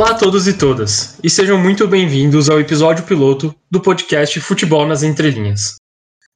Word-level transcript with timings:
Olá 0.00 0.12
a 0.12 0.14
todos 0.14 0.48
e 0.48 0.54
todas, 0.54 1.18
e 1.22 1.28
sejam 1.28 1.58
muito 1.58 1.86
bem-vindos 1.86 2.48
ao 2.48 2.58
episódio 2.58 3.04
piloto 3.04 3.54
do 3.70 3.82
podcast 3.82 4.40
Futebol 4.40 4.86
nas 4.86 5.02
Entrelinhas. 5.02 5.74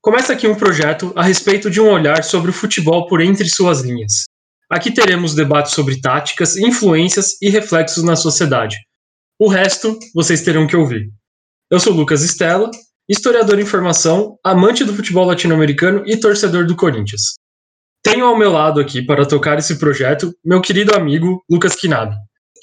Começa 0.02 0.34
aqui 0.34 0.46
um 0.46 0.54
projeto 0.54 1.14
a 1.16 1.22
respeito 1.22 1.70
de 1.70 1.80
um 1.80 1.88
olhar 1.88 2.22
sobre 2.24 2.50
o 2.50 2.52
futebol 2.52 3.06
por 3.06 3.22
entre 3.22 3.48
suas 3.48 3.80
linhas. 3.80 4.24
Aqui 4.70 4.92
teremos 4.92 5.34
debates 5.34 5.72
sobre 5.72 5.98
táticas, 5.98 6.58
influências 6.58 7.40
e 7.40 7.48
reflexos 7.48 8.04
na 8.04 8.16
sociedade. 8.16 8.76
O 9.38 9.48
resto 9.48 9.98
vocês 10.14 10.42
terão 10.42 10.66
que 10.66 10.76
ouvir. 10.76 11.08
Eu 11.70 11.80
sou 11.80 11.94
Lucas 11.94 12.20
Stella, 12.20 12.70
historiador 13.08 13.58
em 13.58 13.64
formação, 13.64 14.36
amante 14.44 14.84
do 14.84 14.94
futebol 14.94 15.24
latino-americano 15.24 16.02
e 16.04 16.18
torcedor 16.18 16.66
do 16.66 16.76
Corinthians. 16.76 17.32
Tenho 18.02 18.26
ao 18.26 18.38
meu 18.38 18.52
lado 18.52 18.78
aqui 18.78 19.00
para 19.00 19.24
tocar 19.24 19.58
esse 19.58 19.78
projeto 19.78 20.34
meu 20.44 20.60
querido 20.60 20.94
amigo 20.94 21.42
Lucas 21.50 21.74
Kinabe. 21.74 22.14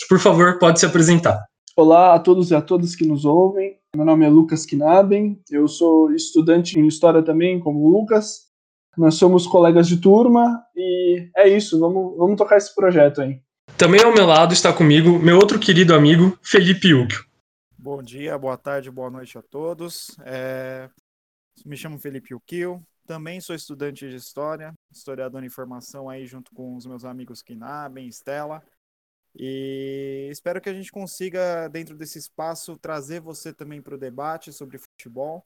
Por 0.08 0.20
favor, 0.20 0.60
pode 0.60 0.80
se 0.80 0.86
apresentar. 0.86 1.46
Olá 1.76 2.14
a 2.14 2.20
todos 2.20 2.52
e 2.52 2.56
a 2.56 2.62
todas 2.62 2.96
que 2.96 3.06
nos 3.06 3.26
ouvem. 3.26 3.80
Meu 3.96 4.06
nome 4.06 4.26
é 4.26 4.30
Lucas 4.30 4.66
Knaben, 4.66 5.42
eu 5.50 5.68
sou 5.68 6.14
estudante 6.14 6.80
em 6.80 6.88
História 6.88 7.22
também, 7.22 7.60
como 7.60 7.80
o 7.80 7.90
Lucas. 7.90 8.50
Nós 8.98 9.16
somos 9.16 9.48
colegas 9.48 9.88
de 9.88 9.98
turma 9.98 10.64
e 10.76 11.30
é 11.36 11.48
isso, 11.48 11.80
vamos, 11.80 12.18
vamos 12.18 12.38
tocar 12.38 12.58
esse 12.58 12.74
projeto 12.76 13.22
aí. 13.22 13.42
Também 13.78 14.04
ao 14.04 14.14
meu 14.14 14.26
lado 14.26 14.54
está 14.54 14.74
comigo 14.74 15.18
meu 15.18 15.38
outro 15.38 15.60
querido 15.60 15.94
amigo, 15.94 16.38
Felipe 16.42 16.94
Ucchio. 16.94 17.26
Bom 17.78 18.04
dia, 18.04 18.38
boa 18.38 18.58
tarde, 18.58 18.92
boa 18.92 19.10
noite 19.10 19.38
a 19.38 19.42
todos. 19.42 20.16
É... 20.24 20.90
Me 21.66 21.76
chamo 21.76 21.98
Felipe 22.00 22.34
Ucchio, 22.34 22.82
também 23.06 23.42
sou 23.42 23.56
estudante 23.56 24.10
de 24.10 24.16
História, 24.16 24.74
historiador 24.92 25.44
em 25.44 25.50
formação 25.50 26.10
aí 26.10 26.26
junto 26.26 26.52
com 26.54 26.76
os 26.76 26.86
meus 26.86 27.04
amigos 27.04 27.42
Kinaben, 27.42 28.08
Estela. 28.08 28.62
E 29.36 30.28
espero 30.32 30.60
que 30.60 30.70
a 30.70 30.74
gente 30.74 30.92
consiga, 30.92 31.68
dentro 31.70 31.96
desse 31.96 32.20
espaço, 32.20 32.78
trazer 32.78 33.20
você 33.22 33.54
também 33.54 33.82
para 33.82 33.96
o 33.96 33.98
debate 33.98 34.52
sobre 34.52 34.78
futebol. 34.78 35.46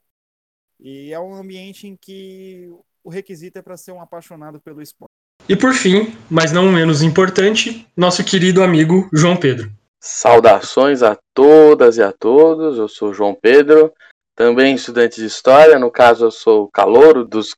E 0.78 1.12
é 1.12 1.20
um 1.20 1.34
ambiente 1.34 1.86
em 1.86 1.96
que 1.96 2.68
o 3.02 3.10
requisito 3.10 3.58
é 3.58 3.62
para 3.62 3.76
ser 3.76 3.92
um 3.92 4.00
apaixonado 4.00 4.60
pelo 4.60 4.82
esporte. 4.82 5.12
E 5.48 5.54
por 5.54 5.72
fim, 5.72 6.16
mas 6.28 6.50
não 6.50 6.72
menos 6.72 7.02
importante, 7.02 7.86
nosso 7.96 8.24
querido 8.24 8.62
amigo 8.62 9.08
João 9.12 9.36
Pedro. 9.36 9.70
Saudações 10.00 11.02
a 11.02 11.16
todas 11.32 11.96
e 11.96 12.02
a 12.02 12.12
todos, 12.12 12.78
eu 12.78 12.88
sou 12.88 13.14
João 13.14 13.34
Pedro, 13.34 13.92
também 14.34 14.74
estudante 14.74 15.20
de 15.20 15.26
História, 15.26 15.78
no 15.78 15.90
caso 15.90 16.26
eu 16.26 16.30
sou 16.30 16.68
calouro 16.68 17.24
dos, 17.24 17.54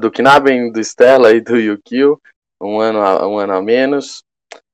do 0.00 0.10
Knaben, 0.10 0.72
do 0.72 0.80
Stella 0.80 1.32
e 1.32 1.40
do 1.40 1.56
Yukio, 1.56 2.20
um 2.60 2.80
ano 2.80 3.00
a, 3.00 3.28
um 3.28 3.38
ano 3.38 3.54
a 3.54 3.62
menos. 3.62 4.22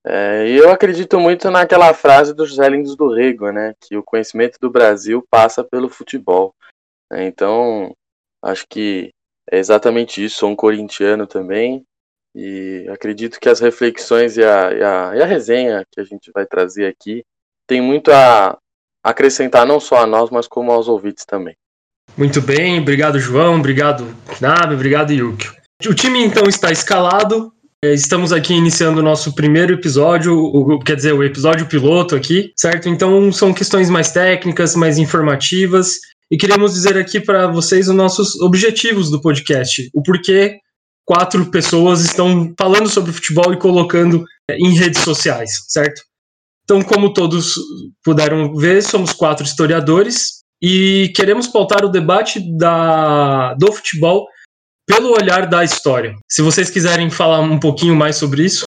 É, 0.06 0.48
eu 0.48 0.70
acredito 0.70 1.18
muito 1.18 1.50
naquela 1.50 1.92
frase 1.92 2.32
dos 2.32 2.56
Lindos 2.56 2.96
do 2.96 3.12
Rego, 3.12 3.50
né? 3.50 3.74
Que 3.80 3.96
o 3.96 4.02
conhecimento 4.02 4.58
do 4.60 4.70
Brasil 4.70 5.24
passa 5.30 5.64
pelo 5.64 5.88
futebol. 5.88 6.54
É, 7.12 7.26
então, 7.26 7.94
acho 8.42 8.66
que 8.68 9.10
é 9.50 9.58
exatamente 9.58 10.24
isso. 10.24 10.38
Sou 10.38 10.50
um 10.50 10.56
corintiano 10.56 11.26
também. 11.26 11.84
E 12.34 12.86
acredito 12.90 13.40
que 13.40 13.48
as 13.48 13.60
reflexões 13.60 14.36
e 14.36 14.44
a, 14.44 14.72
e 14.72 14.82
a, 14.82 15.16
e 15.16 15.22
a 15.22 15.26
resenha 15.26 15.84
que 15.90 16.00
a 16.00 16.04
gente 16.04 16.30
vai 16.32 16.46
trazer 16.46 16.86
aqui 16.86 17.24
tem 17.66 17.80
muito 17.80 18.12
a 18.12 18.56
acrescentar 19.02 19.66
não 19.66 19.80
só 19.80 20.02
a 20.02 20.06
nós, 20.06 20.30
mas 20.30 20.46
como 20.46 20.70
aos 20.70 20.88
ouvintes 20.88 21.24
também. 21.24 21.56
Muito 22.16 22.40
bem, 22.40 22.80
obrigado 22.80 23.18
João, 23.18 23.58
obrigado 23.58 24.04
Knabe, 24.26 24.74
obrigado 24.74 25.12
Yukio. 25.12 25.54
O 25.86 25.94
time 25.94 26.24
então 26.24 26.44
está 26.44 26.70
escalado, 26.72 27.52
estamos 27.84 28.32
aqui 28.32 28.54
iniciando 28.54 29.00
o 29.00 29.02
nosso 29.02 29.34
primeiro 29.34 29.74
episódio, 29.74 30.36
o, 30.36 30.78
quer 30.80 30.96
dizer, 30.96 31.12
o 31.12 31.22
episódio 31.22 31.66
piloto 31.66 32.16
aqui, 32.16 32.52
certo? 32.56 32.88
Então 32.88 33.30
são 33.32 33.54
questões 33.54 33.88
mais 33.88 34.10
técnicas, 34.10 34.74
mais 34.74 34.98
informativas, 34.98 35.92
e 36.30 36.36
queremos 36.36 36.74
dizer 36.74 36.96
aqui 36.98 37.20
para 37.20 37.46
vocês 37.46 37.88
os 37.88 37.94
nossos 37.94 38.38
objetivos 38.40 39.10
do 39.10 39.20
podcast, 39.20 39.88
o 39.94 40.02
porquê 40.02 40.58
quatro 41.04 41.50
pessoas 41.50 42.04
estão 42.04 42.52
falando 42.58 42.88
sobre 42.88 43.12
futebol 43.12 43.52
e 43.52 43.58
colocando 43.58 44.24
é, 44.50 44.56
em 44.56 44.74
redes 44.74 45.00
sociais, 45.02 45.50
certo? 45.68 46.02
Então, 46.64 46.82
como 46.82 47.14
todos 47.14 47.54
puderam 48.04 48.54
ver, 48.54 48.82
somos 48.82 49.12
quatro 49.12 49.46
historiadores 49.46 50.42
e 50.60 51.10
queremos 51.14 51.46
pautar 51.46 51.82
o 51.84 51.88
debate 51.88 52.40
da, 52.58 53.54
do 53.54 53.72
futebol 53.72 54.26
pelo 54.88 55.12
olhar 55.12 55.46
da 55.46 55.62
história. 55.62 56.16
Se 56.26 56.40
vocês 56.40 56.70
quiserem 56.70 57.10
falar 57.10 57.40
um 57.40 57.60
pouquinho 57.60 57.94
mais 57.94 58.16
sobre 58.16 58.42
isso. 58.42 58.64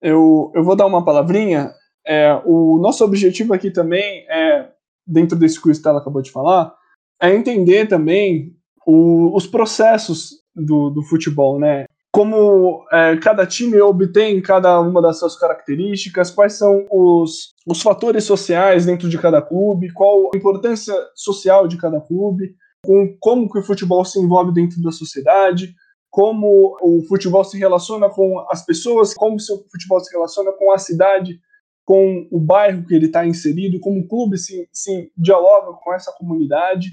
Eu, 0.00 0.52
eu 0.54 0.62
vou 0.62 0.76
dar 0.76 0.86
uma 0.86 1.04
palavrinha. 1.04 1.72
É, 2.06 2.40
o 2.44 2.78
nosso 2.78 3.04
objetivo 3.04 3.52
aqui 3.52 3.72
também 3.72 4.24
é, 4.30 4.68
dentro 5.04 5.36
desse 5.36 5.60
que 5.60 5.68
o 5.68 5.96
acabou 5.96 6.22
de 6.22 6.30
falar, 6.30 6.72
é 7.20 7.34
entender 7.34 7.86
também 7.88 8.52
o, 8.86 9.34
os 9.36 9.46
processos 9.46 10.30
do, 10.54 10.90
do 10.90 11.02
futebol, 11.02 11.58
né? 11.58 11.86
Como 12.12 12.86
é, 12.92 13.16
cada 13.16 13.44
time 13.44 13.80
obtém 13.80 14.40
cada 14.40 14.80
uma 14.80 15.02
das 15.02 15.18
suas 15.18 15.36
características, 15.36 16.30
quais 16.30 16.52
são 16.52 16.86
os, 16.88 17.52
os 17.66 17.82
fatores 17.82 18.22
sociais 18.22 18.86
dentro 18.86 19.08
de 19.08 19.18
cada 19.18 19.42
clube, 19.42 19.92
qual 19.92 20.30
a 20.32 20.36
importância 20.36 20.94
social 21.16 21.66
de 21.66 21.76
cada 21.76 22.00
clube, 22.00 22.54
com 22.84 23.16
como 23.18 23.50
que 23.50 23.58
o 23.58 23.62
futebol 23.62 24.04
se 24.04 24.20
envolve 24.20 24.52
dentro 24.52 24.80
da 24.82 24.92
sociedade, 24.92 25.74
como 26.10 26.76
o 26.80 27.02
futebol 27.08 27.42
se 27.42 27.58
relaciona 27.58 28.08
com 28.08 28.38
as 28.48 28.64
pessoas, 28.64 29.14
como 29.14 29.36
o 29.36 29.70
futebol 29.70 29.98
se 29.98 30.12
relaciona 30.12 30.52
com 30.52 30.70
a 30.70 30.78
cidade, 30.78 31.40
com 31.84 32.28
o 32.30 32.38
bairro 32.38 32.86
que 32.86 32.94
ele 32.94 33.06
está 33.06 33.26
inserido, 33.26 33.80
como 33.80 34.00
o 34.00 34.06
clube 34.06 34.38
se, 34.38 34.68
se 34.72 35.10
dialoga 35.16 35.72
com 35.82 35.92
essa 35.92 36.12
comunidade. 36.12 36.90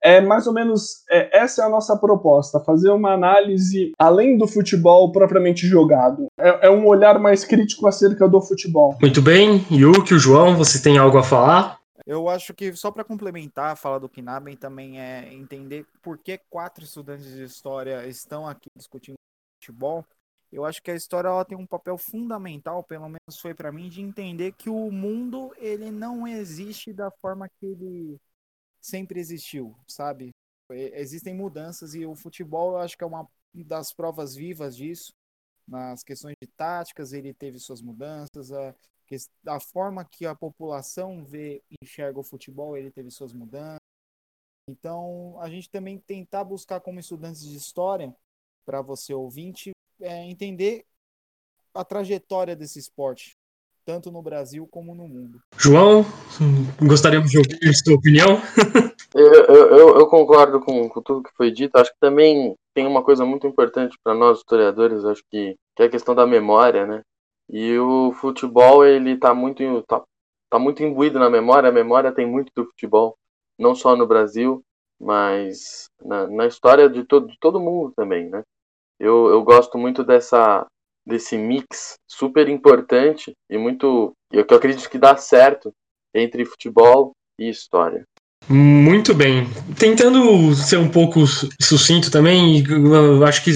É 0.00 0.20
mais 0.20 0.46
ou 0.46 0.52
menos 0.52 1.02
é, 1.10 1.38
essa 1.38 1.62
é 1.62 1.64
a 1.64 1.68
nossa 1.68 1.96
proposta, 1.96 2.60
fazer 2.60 2.90
uma 2.90 3.12
análise 3.14 3.92
além 3.98 4.36
do 4.36 4.46
futebol 4.46 5.10
propriamente 5.10 5.66
jogado. 5.66 6.26
É, 6.38 6.68
é 6.68 6.70
um 6.70 6.86
olhar 6.86 7.18
mais 7.18 7.44
crítico 7.44 7.86
acerca 7.86 8.28
do 8.28 8.40
futebol. 8.40 8.96
Muito 9.00 9.20
bem, 9.20 9.66
Yuki, 9.72 10.14
o 10.14 10.18
João, 10.18 10.56
você 10.56 10.80
tem 10.80 10.98
algo 10.98 11.18
a 11.18 11.22
falar? 11.22 11.77
Eu 12.08 12.26
acho 12.26 12.54
que 12.54 12.74
só 12.74 12.90
para 12.90 13.04
complementar 13.04 13.72
a 13.72 13.76
fala 13.76 14.00
do 14.00 14.08
Knaben 14.08 14.56
também 14.56 14.98
é 14.98 15.30
entender 15.30 15.86
por 16.00 16.16
que 16.16 16.38
quatro 16.38 16.82
estudantes 16.82 17.26
de 17.26 17.42
história 17.42 18.06
estão 18.06 18.48
aqui 18.48 18.70
discutindo 18.74 19.18
futebol. 19.60 20.06
Eu 20.50 20.64
acho 20.64 20.82
que 20.82 20.90
a 20.90 20.94
história 20.94 21.28
ela 21.28 21.44
tem 21.44 21.58
um 21.58 21.66
papel 21.66 21.98
fundamental, 21.98 22.82
pelo 22.82 23.10
menos 23.10 23.38
foi 23.38 23.52
para 23.54 23.70
mim, 23.70 23.90
de 23.90 24.00
entender 24.00 24.52
que 24.52 24.70
o 24.70 24.90
mundo 24.90 25.52
ele 25.58 25.90
não 25.90 26.26
existe 26.26 26.94
da 26.94 27.10
forma 27.10 27.46
que 27.46 27.66
ele 27.66 28.18
sempre 28.80 29.20
existiu, 29.20 29.76
sabe? 29.86 30.30
Existem 30.70 31.34
mudanças 31.34 31.94
e 31.94 32.06
o 32.06 32.14
futebol 32.14 32.72
eu 32.72 32.78
acho 32.78 32.96
que 32.96 33.04
é 33.04 33.06
uma 33.06 33.28
das 33.52 33.92
provas 33.92 34.34
vivas 34.34 34.74
disso. 34.74 35.12
Nas 35.66 36.02
questões 36.02 36.36
de 36.40 36.48
táticas, 36.48 37.12
ele 37.12 37.34
teve 37.34 37.58
suas 37.58 37.82
mudanças, 37.82 38.50
a 39.46 39.60
forma 39.60 40.04
que 40.04 40.26
a 40.26 40.34
população 40.34 41.24
vê 41.24 41.62
enxerga 41.82 42.18
o 42.18 42.24
futebol, 42.24 42.76
ele 42.76 42.90
teve 42.90 43.10
suas 43.10 43.32
mudanças. 43.32 43.78
Então, 44.68 45.36
a 45.40 45.48
gente 45.48 45.70
também 45.70 45.98
tentar 45.98 46.44
buscar 46.44 46.80
como 46.80 47.00
estudantes 47.00 47.42
de 47.42 47.56
história, 47.56 48.14
para 48.66 48.82
você 48.82 49.14
ouvinte, 49.14 49.70
é, 50.00 50.24
entender 50.24 50.84
a 51.74 51.84
trajetória 51.84 52.54
desse 52.54 52.78
esporte, 52.78 53.36
tanto 53.84 54.12
no 54.12 54.20
Brasil 54.20 54.66
como 54.70 54.94
no 54.94 55.08
mundo. 55.08 55.40
João, 55.56 56.04
gostaríamos 56.82 57.30
de 57.30 57.38
ouvir 57.38 57.74
sua 57.74 57.94
opinião. 57.94 58.38
eu, 59.14 59.44
eu, 59.46 59.98
eu, 60.00 60.06
concordo 60.06 60.60
com, 60.60 60.88
com 60.88 61.00
tudo 61.00 61.22
que 61.22 61.34
foi 61.34 61.50
dito. 61.50 61.76
Acho 61.76 61.90
que 61.90 62.00
também 62.00 62.54
tem 62.74 62.86
uma 62.86 63.02
coisa 63.02 63.24
muito 63.24 63.46
importante 63.46 63.96
para 64.04 64.14
nós 64.14 64.38
historiadores, 64.38 65.04
acho 65.04 65.22
que, 65.30 65.56
que 65.74 65.82
é 65.82 65.86
a 65.86 65.90
questão 65.90 66.14
da 66.14 66.26
memória, 66.26 66.86
né? 66.86 67.02
E 67.50 67.78
o 67.78 68.12
futebol, 68.12 68.84
ele 68.84 69.16
tá 69.16 69.34
muito, 69.34 69.82
tá, 69.82 70.02
tá 70.50 70.58
muito 70.58 70.82
imbuído 70.82 71.18
na 71.18 71.30
memória. 71.30 71.68
A 71.68 71.72
memória 71.72 72.12
tem 72.12 72.26
muito 72.26 72.52
do 72.54 72.66
futebol, 72.66 73.16
não 73.58 73.74
só 73.74 73.96
no 73.96 74.06
Brasil, 74.06 74.62
mas 75.00 75.86
na, 76.04 76.26
na 76.26 76.46
história 76.46 76.88
de 76.88 77.04
todo, 77.04 77.28
de 77.28 77.38
todo 77.38 77.60
mundo 77.60 77.92
também, 77.96 78.28
né? 78.28 78.42
Eu, 78.98 79.28
eu 79.28 79.42
gosto 79.44 79.78
muito 79.78 80.02
dessa, 80.02 80.66
desse 81.06 81.38
mix 81.38 81.94
super 82.06 82.48
importante 82.48 83.32
e 83.48 83.56
muito, 83.56 84.12
eu, 84.32 84.44
eu 84.48 84.56
acredito 84.56 84.90
que 84.90 84.98
dá 84.98 85.16
certo 85.16 85.72
entre 86.12 86.44
futebol 86.44 87.12
e 87.38 87.48
história. 87.48 88.04
Muito 88.48 89.14
bem. 89.14 89.46
Tentando 89.76 90.54
ser 90.54 90.78
um 90.78 90.88
pouco 90.88 91.22
sucinto 91.60 92.10
também, 92.10 92.64
acho 93.26 93.44
que 93.44 93.50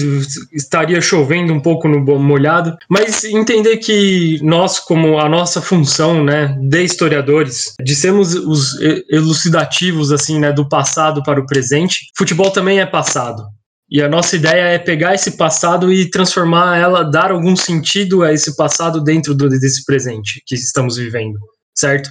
estaria 0.51 1.01
chovendo 1.01 1.51
um 1.51 1.59
pouco 1.59 1.87
no 1.87 1.99
molhado, 2.19 2.77
mas 2.87 3.23
entender 3.23 3.77
que 3.77 4.39
nós, 4.43 4.79
como 4.79 5.17
a 5.17 5.27
nossa 5.27 5.61
função, 5.61 6.23
né, 6.23 6.55
de 6.61 6.83
historiadores, 6.83 7.73
de 7.83 7.95
sermos 7.95 8.35
os 8.35 8.79
elucidativos, 9.09 10.11
assim, 10.11 10.39
né, 10.39 10.53
do 10.53 10.69
passado 10.69 11.23
para 11.23 11.39
o 11.39 11.45
presente, 11.47 12.11
futebol 12.15 12.51
também 12.51 12.79
é 12.79 12.85
passado. 12.85 13.43
E 13.89 14.01
a 14.01 14.07
nossa 14.07 14.35
ideia 14.35 14.69
é 14.69 14.79
pegar 14.79 15.15
esse 15.15 15.37
passado 15.37 15.91
e 15.91 16.09
transformar 16.09 16.77
ela, 16.77 17.03
dar 17.03 17.31
algum 17.31 17.55
sentido 17.55 18.23
a 18.23 18.31
esse 18.31 18.55
passado 18.55 19.03
dentro 19.03 19.33
do, 19.33 19.49
desse 19.49 19.83
presente 19.85 20.41
que 20.45 20.55
estamos 20.55 20.97
vivendo, 20.97 21.39
certo? 21.75 22.09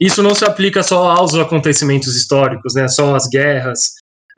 Isso 0.00 0.22
não 0.22 0.34
se 0.34 0.44
aplica 0.44 0.82
só 0.82 1.10
aos 1.10 1.34
acontecimentos 1.34 2.16
históricos, 2.16 2.74
né? 2.74 2.88
Só 2.88 3.14
as 3.14 3.28
guerras, 3.28 3.80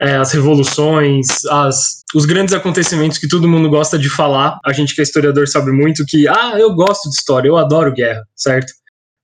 é, 0.01 0.17
as 0.17 0.33
revoluções, 0.33 1.27
as, 1.47 2.03
os 2.15 2.27
grandes 2.27 2.55
acontecimentos 2.55 3.19
que 3.19 3.29
todo 3.29 3.49
mundo 3.49 3.69
gosta 3.71 3.99
de 3.99 4.09
falar. 4.09 4.59
A 4.65 4.73
gente 4.73 4.95
que 4.95 5.01
é 5.01 5.05
historiador 5.05 5.49
sabe 5.49 5.73
muito 5.73 6.05
que, 6.07 6.29
ah, 6.29 6.55
eu 6.59 6.75
gosto 6.75 7.09
de 7.09 7.17
história, 7.17 7.49
eu 7.49 7.57
adoro 7.57 7.93
guerra, 7.93 8.23
certo? 8.35 8.73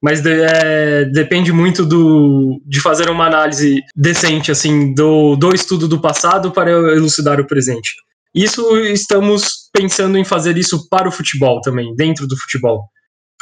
Mas 0.02 0.20
de, 0.20 0.42
é, 0.42 1.04
depende 1.04 1.52
muito 1.52 1.84
do, 1.86 2.60
de 2.66 2.80
fazer 2.80 3.08
uma 3.08 3.26
análise 3.26 3.80
decente, 3.94 4.50
assim, 4.50 4.92
do, 4.94 5.36
do 5.36 5.54
estudo 5.54 5.86
do 5.86 6.00
passado 6.00 6.50
para 6.50 6.70
elucidar 6.70 7.38
o 7.40 7.46
presente. 7.46 7.92
Isso 8.34 8.76
estamos 8.78 9.68
pensando 9.72 10.16
em 10.16 10.24
fazer 10.24 10.56
isso 10.56 10.88
para 10.88 11.06
o 11.08 11.12
futebol 11.12 11.60
também, 11.60 11.94
dentro 11.94 12.26
do 12.26 12.36
futebol. 12.36 12.88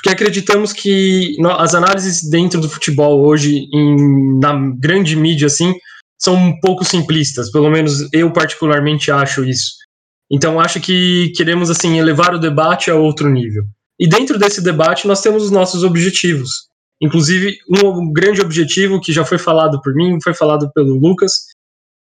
Porque 0.01 0.09
acreditamos 0.09 0.73
que 0.73 1.37
as 1.59 1.75
análises 1.75 2.23
dentro 2.29 2.59
do 2.59 2.71
futebol 2.71 3.23
hoje, 3.23 3.69
em, 3.71 4.39
na 4.41 4.55
grande 4.79 5.15
mídia, 5.15 5.47
assim, 5.47 5.75
são 6.19 6.35
um 6.35 6.59
pouco 6.59 6.85
simplistas, 6.85 7.51
pelo 7.51 7.71
menos 7.71 8.09
eu 8.11 8.33
particularmente 8.33 9.11
acho 9.11 9.45
isso. 9.45 9.75
Então 10.31 10.59
acho 10.59 10.81
que 10.81 11.31
queremos 11.37 11.69
assim 11.71 11.99
elevar 11.99 12.35
o 12.35 12.39
debate 12.39 12.91
a 12.91 12.95
outro 12.95 13.29
nível. 13.29 13.65
E 13.99 14.09
dentro 14.09 14.39
desse 14.39 14.63
debate 14.63 15.07
nós 15.07 15.21
temos 15.21 15.43
os 15.43 15.51
nossos 15.51 15.85
objetivos. 15.85 16.69
Inclusive 16.99 17.59
um 17.69 18.11
grande 18.11 18.41
objetivo 18.41 19.01
que 19.01 19.13
já 19.13 19.25
foi 19.25 19.39
falado 19.39 19.81
por 19.83 19.95
mim, 19.95 20.19
foi 20.23 20.33
falado 20.33 20.71
pelo 20.73 20.99
Lucas, 20.99 21.33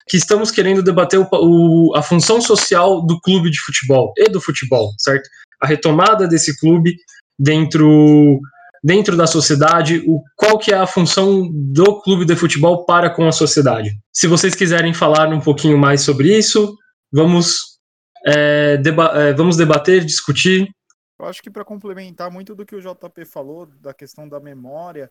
que 0.08 0.16
estamos 0.16 0.50
querendo 0.50 0.82
debater 0.82 1.20
o, 1.20 1.28
o, 1.32 1.94
a 1.94 2.02
função 2.02 2.40
social 2.40 3.04
do 3.04 3.20
clube 3.20 3.50
de 3.50 3.60
futebol 3.60 4.14
e 4.16 4.28
do 4.28 4.40
futebol, 4.40 4.92
certo? 4.98 5.28
A 5.60 5.66
retomada 5.66 6.26
desse 6.26 6.58
clube 6.58 6.96
dentro 7.40 8.38
dentro 8.82 9.16
da 9.16 9.26
sociedade, 9.26 10.02
o, 10.06 10.22
qual 10.36 10.58
que 10.58 10.72
é 10.72 10.76
a 10.76 10.86
função 10.86 11.46
do 11.52 12.00
clube 12.00 12.24
de 12.24 12.34
futebol 12.34 12.84
para 12.86 13.10
com 13.10 13.26
a 13.28 13.32
sociedade. 13.32 13.90
Se 14.12 14.26
vocês 14.26 14.54
quiserem 14.54 14.94
falar 14.94 15.28
um 15.28 15.40
pouquinho 15.40 15.76
mais 15.76 16.00
sobre 16.00 16.36
isso, 16.36 16.76
vamos, 17.12 17.78
é, 18.24 18.78
deba 18.78 19.08
é, 19.20 19.34
vamos 19.34 19.56
debater, 19.56 20.04
discutir. 20.04 20.70
Eu 21.18 21.26
acho 21.26 21.42
que 21.42 21.50
para 21.50 21.64
complementar 21.64 22.30
muito 22.30 22.54
do 22.54 22.64
que 22.64 22.74
o 22.74 22.80
JP 22.80 23.26
falou, 23.26 23.66
da 23.66 23.92
questão 23.92 24.26
da 24.26 24.40
memória, 24.40 25.10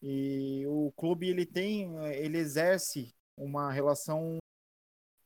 e 0.00 0.64
o 0.68 0.92
clube 0.96 1.28
ele 1.28 1.44
tem, 1.44 1.96
ele 2.14 2.38
exerce 2.38 3.12
uma 3.36 3.72
relação 3.72 4.38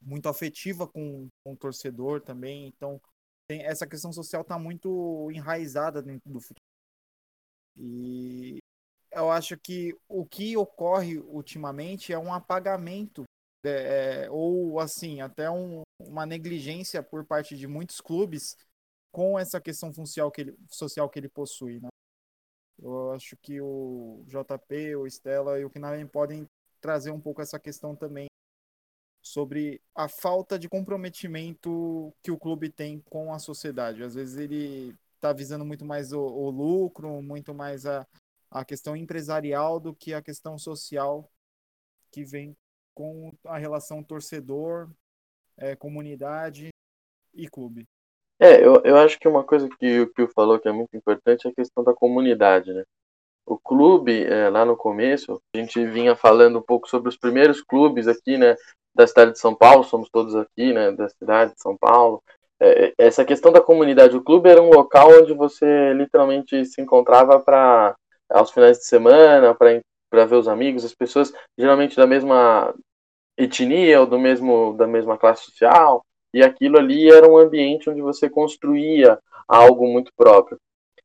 muito 0.01 0.29
afetiva 0.29 0.87
com, 0.89 1.29
com 1.45 1.53
o 1.53 1.57
torcedor 1.57 2.23
também, 2.23 2.67
então 2.67 2.99
tem, 3.49 3.63
essa 3.63 3.87
questão 3.87 4.13
social 4.13 4.43
está 4.43 4.59
muito 4.59 5.31
enraizada 5.33 6.03
dentro 6.03 6.31
do 6.31 6.41
futebol 6.41 6.63
e 7.77 8.59
eu 9.11 9.31
acho 9.31 9.57
que 9.59 9.95
o 10.09 10.25
que 10.27 10.57
ocorre 10.57 11.19
ultimamente 11.19 12.13
é 12.13 12.19
um 12.19 12.33
apagamento 12.33 13.25
é, 13.65 14.25
é, 14.25 14.31
ou 14.31 14.81
assim 14.81 15.21
até 15.21 15.51
um, 15.51 15.83
uma 16.01 16.27
negligência 16.27 17.03
por 17.03 17.25
parte 17.25 17.57
de 17.57 17.67
muitos 17.67 18.01
clubes 18.01 18.57
com 19.13 19.39
essa 19.39 19.61
questão 19.61 19.93
social 19.93 20.31
que 20.31 20.41
ele, 20.41 20.57
social 20.69 21.09
que 21.09 21.19
ele 21.19 21.29
possui, 21.29 21.81
né? 21.81 21.89
Eu 22.79 23.13
acho 23.13 23.37
que 23.37 23.61
o 23.61 24.25
JP, 24.27 24.97
o 24.97 25.07
Stella 25.07 25.61
e 25.61 25.65
o 25.65 25.71
Knaven 25.71 26.07
podem 26.07 26.49
trazer 26.81 27.13
um 27.13 27.21
pouco 27.21 27.41
essa 27.41 27.61
questão 27.61 27.95
também 27.95 28.27
sobre 29.33 29.81
a 29.95 30.09
falta 30.09 30.59
de 30.59 30.69
comprometimento 30.69 32.13
que 32.23 32.31
o 32.31 32.39
clube 32.39 32.69
tem 32.69 33.01
com 33.09 33.33
a 33.33 33.39
sociedade. 33.39 34.03
Às 34.03 34.15
vezes 34.15 34.37
ele 34.37 34.95
está 35.15 35.33
visando 35.33 35.65
muito 35.65 35.87
mais 35.87 36.13
o, 36.13 36.21
o, 36.21 36.51
lucro, 36.51 37.23
muito 37.23 37.55
mais 37.55 37.87
a, 37.87 38.07
a 38.51 38.63
questão 38.63 38.95
empresarial 38.95 39.81
do 39.81 39.95
que 39.95 40.13
a 40.13 40.21
questão 40.21 40.59
social 40.59 41.27
que 42.11 42.25
vem 42.25 42.55
com 42.95 43.33
a 43.47 43.57
relação 43.57 44.03
torcedor, 44.03 44.91
é, 45.57 45.75
comunidade 45.75 46.69
e 47.33 47.49
clube. 47.49 47.89
É, 48.39 48.63
eu, 48.63 48.83
eu 48.85 48.99
acho 48.99 49.19
que 49.19 49.27
uma 49.27 49.45
coisa 49.45 49.67
que 49.67 50.01
o 50.01 50.13
Pio 50.13 50.29
falou 50.29 50.61
que 50.61 50.69
é 50.69 50.73
muito 50.73 50.95
importante 50.95 51.47
é 51.47 51.51
a 51.51 51.55
questão 51.55 51.83
da 51.83 51.95
comunidade, 51.95 52.71
né? 52.75 52.85
O 53.47 53.59
clube, 53.59 54.25
é, 54.25 54.51
lá 54.51 54.67
no 54.67 54.77
começo, 54.77 55.41
a 55.55 55.59
gente 55.59 55.85
vinha 55.87 56.15
falando 56.15 56.59
um 56.59 56.63
pouco 56.63 56.87
sobre 56.87 57.09
os 57.09 57.17
primeiros 57.17 57.63
clubes 57.63 58.07
aqui, 58.07 58.37
né, 58.37 58.57
da 58.95 59.07
cidade 59.07 59.33
de 59.33 59.39
São 59.39 59.55
Paulo, 59.55 59.85
somos 59.85 60.09
todos 60.11 60.35
aqui, 60.35 60.73
né, 60.73 60.93
da 60.93 61.09
cidade 61.09 61.55
de 61.55 61.61
São 61.61 61.77
Paulo, 61.77 62.23
é, 62.61 62.93
essa 62.97 63.25
questão 63.25 63.51
da 63.51 63.61
comunidade, 63.61 64.17
o 64.17 64.23
clube 64.23 64.49
era 64.49 64.63
um 64.63 64.71
local 64.71 65.09
onde 65.21 65.35
você 65.35 65.93
literalmente 65.95 66.65
se 66.65 66.81
encontrava 66.81 67.41
para 67.41 67.97
aos 68.31 68.53
finais 68.53 68.79
de 68.79 68.87
semana, 68.87 69.55
para 69.55 70.25
ver 70.25 70.37
os 70.37 70.47
amigos, 70.47 70.85
as 70.85 70.95
pessoas 70.95 71.33
geralmente 71.59 71.97
da 71.97 72.07
mesma 72.07 72.73
etnia 73.37 74.01
ou 74.01 74.07
do 74.07 74.19
mesmo 74.19 74.75
da 74.75 74.87
mesma 74.87 75.19
classe 75.19 75.45
social, 75.45 76.05
e 76.33 76.43
aquilo 76.43 76.79
ali 76.79 77.11
era 77.11 77.29
um 77.29 77.37
ambiente 77.37 77.91
onde 77.91 78.01
você 78.01 78.31
construía 78.31 79.19
algo 79.49 79.87
muito 79.87 80.13
próprio. 80.17 80.57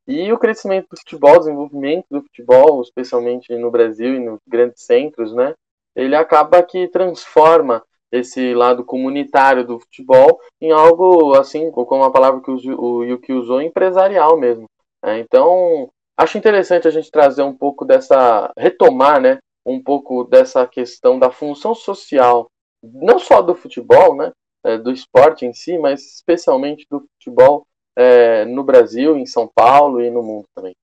E 0.08 0.32
o 0.32 0.38
crescimento 0.38 0.88
do 0.92 0.98
futebol, 0.98 1.36
o 1.36 1.40
desenvolvimento 1.40 2.06
do 2.10 2.22
futebol, 2.22 2.82
especialmente 2.82 3.54
no 3.56 3.72
Brasil 3.72 4.16
e 4.16 4.20
nos 4.20 4.40
grandes 4.48 4.84
centros, 4.84 5.34
né, 5.34 5.54
ele 5.98 6.16
acaba 6.16 6.62
que 6.62 6.88
transforma 6.88 7.84
esse 8.12 8.54
lado 8.54 8.86
comunitário 8.86 9.66
do 9.66 9.80
futebol 9.80 10.40
em 10.62 10.72
algo 10.72 11.34
assim, 11.34 11.72
como 11.72 12.04
a 12.04 12.12
palavra 12.12 12.40
que 12.40 12.52
o 12.52 13.04
Yuki 13.04 13.34
usou, 13.34 13.62
empresarial 13.62 14.38
mesmo. 14.38 14.66
É, 15.04 15.18
então, 15.18 15.90
acho 16.16 16.38
interessante 16.38 16.88
a 16.88 16.92
gente 16.92 17.10
trazer 17.10 17.42
um 17.42 17.56
pouco 17.56 17.84
dessa, 17.84 18.52
retomar, 18.56 19.20
né, 19.20 19.40
um 19.66 19.82
pouco 19.82 20.24
dessa 20.24 20.66
questão 20.68 21.18
da 21.18 21.32
função 21.32 21.74
social, 21.74 22.48
não 22.82 23.18
só 23.18 23.42
do 23.42 23.56
futebol, 23.56 24.16
né, 24.16 24.32
é, 24.64 24.78
do 24.78 24.92
esporte 24.92 25.46
em 25.46 25.54
si, 25.54 25.78
mas 25.80 26.16
especialmente 26.16 26.86
do 26.90 27.06
futebol 27.16 27.66
é, 27.96 28.46
no 28.46 28.64
Brasil, 28.64 29.18
em 29.18 29.26
São 29.26 29.50
Paulo 29.54 30.00
e 30.00 30.12
no 30.12 30.22
mundo 30.22 30.46
também. 30.56 30.76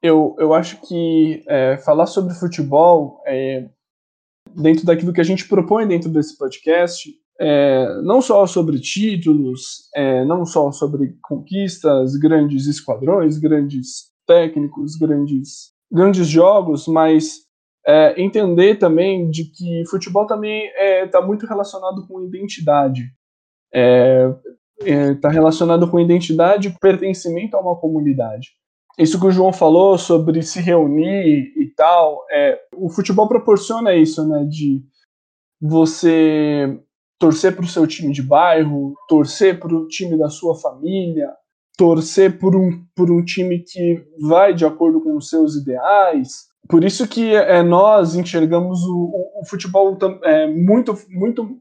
Eu, 0.00 0.36
eu 0.38 0.54
acho 0.54 0.80
que 0.82 1.42
é, 1.48 1.78
falar 1.78 2.06
sobre 2.06 2.34
futebol 2.34 3.20
é, 3.26 3.68
dentro 4.56 4.86
daquilo 4.86 5.12
que 5.12 5.20
a 5.20 5.24
gente 5.24 5.46
propõe 5.48 5.86
dentro 5.86 6.10
desse 6.10 6.36
podcast, 6.36 7.12
é, 7.38 8.00
não 8.02 8.20
só 8.22 8.46
sobre 8.46 8.80
títulos, 8.80 9.88
é, 9.94 10.24
não 10.24 10.44
só 10.44 10.72
sobre 10.72 11.16
conquistas, 11.22 12.16
grandes 12.16 12.66
esquadrões, 12.66 13.38
grandes 13.38 14.10
técnicos, 14.26 14.96
grandes, 14.96 15.72
grandes 15.90 16.26
jogos, 16.26 16.86
mas 16.86 17.46
é, 17.86 18.20
entender 18.20 18.76
também 18.76 19.30
de 19.30 19.44
que 19.44 19.84
futebol 19.88 20.26
também 20.26 20.66
está 21.04 21.18
é, 21.18 21.24
muito 21.24 21.46
relacionado 21.46 22.06
com 22.06 22.24
identidade. 22.24 23.02
Está 23.72 25.28
é, 25.28 25.30
é, 25.30 25.32
relacionado 25.32 25.88
com 25.90 26.00
identidade 26.00 26.68
e 26.68 26.78
pertencimento 26.80 27.56
a 27.56 27.60
uma 27.60 27.76
comunidade 27.76 28.48
isso 28.98 29.20
que 29.20 29.26
o 29.26 29.30
João 29.30 29.52
falou 29.52 29.98
sobre 29.98 30.42
se 30.42 30.60
reunir 30.60 31.52
e 31.56 31.66
tal, 31.76 32.24
é, 32.30 32.58
o 32.74 32.88
futebol 32.88 33.28
proporciona 33.28 33.94
isso, 33.94 34.26
né? 34.26 34.44
De 34.44 34.82
você 35.60 36.80
torcer 37.18 37.54
para 37.54 37.64
o 37.64 37.68
seu 37.68 37.86
time 37.86 38.12
de 38.12 38.22
bairro, 38.22 38.94
torcer 39.08 39.58
para 39.60 39.74
o 39.74 39.86
time 39.86 40.16
da 40.18 40.28
sua 40.28 40.54
família, 40.54 41.30
torcer 41.76 42.38
por 42.38 42.56
um, 42.56 42.84
por 42.94 43.10
um 43.10 43.22
time 43.22 43.58
que 43.58 44.02
vai 44.20 44.54
de 44.54 44.64
acordo 44.64 45.00
com 45.02 45.16
os 45.16 45.28
seus 45.28 45.56
ideais. 45.56 46.46
Por 46.68 46.82
isso 46.82 47.06
que 47.06 47.34
é, 47.34 47.62
nós 47.62 48.14
enxergamos 48.14 48.82
o, 48.82 48.96
o, 48.96 49.40
o 49.42 49.46
futebol 49.46 49.96
é, 50.24 50.46
muito, 50.46 50.94
muito, 51.10 51.60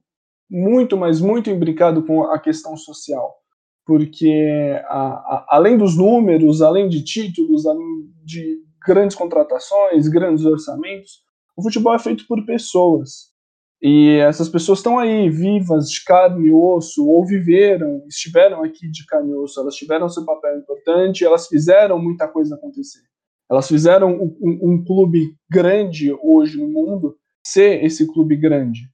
muito, 0.50 0.98
mas 0.98 1.20
muito 1.20 1.50
imbricado 1.50 2.04
com 2.04 2.24
a 2.24 2.40
questão 2.40 2.78
social 2.78 3.45
porque 3.86 4.82
a, 4.86 4.98
a, 4.98 5.46
além 5.50 5.78
dos 5.78 5.96
números, 5.96 6.62
além 6.62 6.90
de 6.90 7.04
títulos, 7.04 7.66
além 7.66 8.10
de 8.24 8.60
grandes 8.86 9.16
contratações, 9.16 10.08
grandes 10.08 10.44
orçamentos, 10.44 11.24
o 11.56 11.62
futebol 11.62 11.94
é 11.94 12.00
feito 12.00 12.26
por 12.28 12.44
pessoas. 12.46 13.34
E 13.82 14.18
essas 14.18 14.50
pessoas 14.50 14.80
estão 14.80 14.98
aí, 14.98 15.30
vivas, 15.30 15.90
de 15.92 16.04
carne 16.04 16.48
e 16.48 16.52
osso, 16.52 17.08
ou 17.08 17.26
viveram, 17.26 18.04
estiveram 18.08 18.64
aqui 18.64 18.90
de 18.90 19.06
carne 19.06 19.32
e 19.32 19.36
osso, 19.36 19.60
elas 19.60 19.76
tiveram 19.76 20.10
seu 20.10 20.26
papel 20.26 20.58
importante, 20.58 21.24
elas 21.24 21.48
fizeram 21.48 22.00
muita 22.00 22.28
coisa 22.28 22.56
acontecer. 22.56 23.02
Elas 23.50 23.68
fizeram 23.68 24.12
um, 24.12 24.36
um, 24.42 24.60
um 24.72 24.84
clube 24.84 25.36
grande 25.48 26.12
hoje 26.24 26.58
no 26.58 26.68
mundo 26.68 27.16
ser 27.46 27.84
esse 27.84 28.12
clube 28.12 28.36
grande 28.36 28.90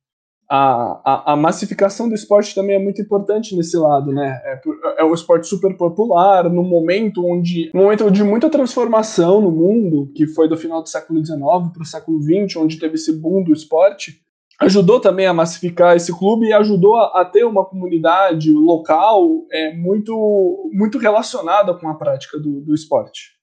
a, 0.54 1.02
a, 1.06 1.32
a, 1.32 1.36
massificação 1.38 2.10
do 2.10 2.14
esporte 2.14 2.54
também 2.54 2.76
é 2.76 2.80
muito 2.80 3.02
importante 3.02 3.56
nesse 3.56 3.78
lado, 3.78 4.12
né? 4.12 4.42
É, 4.44 4.62
é 4.98 5.06
um 5.06 5.14
esporte 5.14 5.48
super 5.48 5.78
popular, 5.78 6.50
no 6.50 6.62
momento 6.62 7.26
onde. 7.26 7.72
Um 7.74 7.84
momento 7.84 8.12
de 8.12 8.22
muita 8.22 8.50
transformação 8.50 9.40
no 9.40 9.50
mundo, 9.50 10.12
que 10.14 10.28
foi 10.28 10.50
do 10.50 10.58
final 10.58 10.84
do 10.84 10.90
século 10.90 11.26
XIX 11.26 11.40
para 11.40 11.82
o 11.82 11.86
século 11.86 12.22
XX, 12.22 12.58
onde 12.58 12.78
teve 12.78 12.96
esse 12.96 13.14
boom 13.14 13.44
do 13.44 13.54
esporte, 13.54 14.20
ajudou 14.60 15.00
também 15.00 15.26
a 15.26 15.34
massificar 15.34 15.96
esse 15.96 16.12
clube 16.12 16.48
e 16.48 16.54
ajudou 16.54 16.98
a, 16.98 17.22
a 17.22 17.24
ter 17.24 17.46
uma 17.46 17.64
comunidade 17.64 18.52
local 18.52 19.46
é, 19.54 19.74
muito, 19.74 20.70
muito 20.74 20.98
relacionada 20.98 21.74
com 21.76 21.88
a 21.88 21.94
prática 21.94 22.38
do, 22.38 22.60
do 22.60 22.76
esporte. 22.76 23.40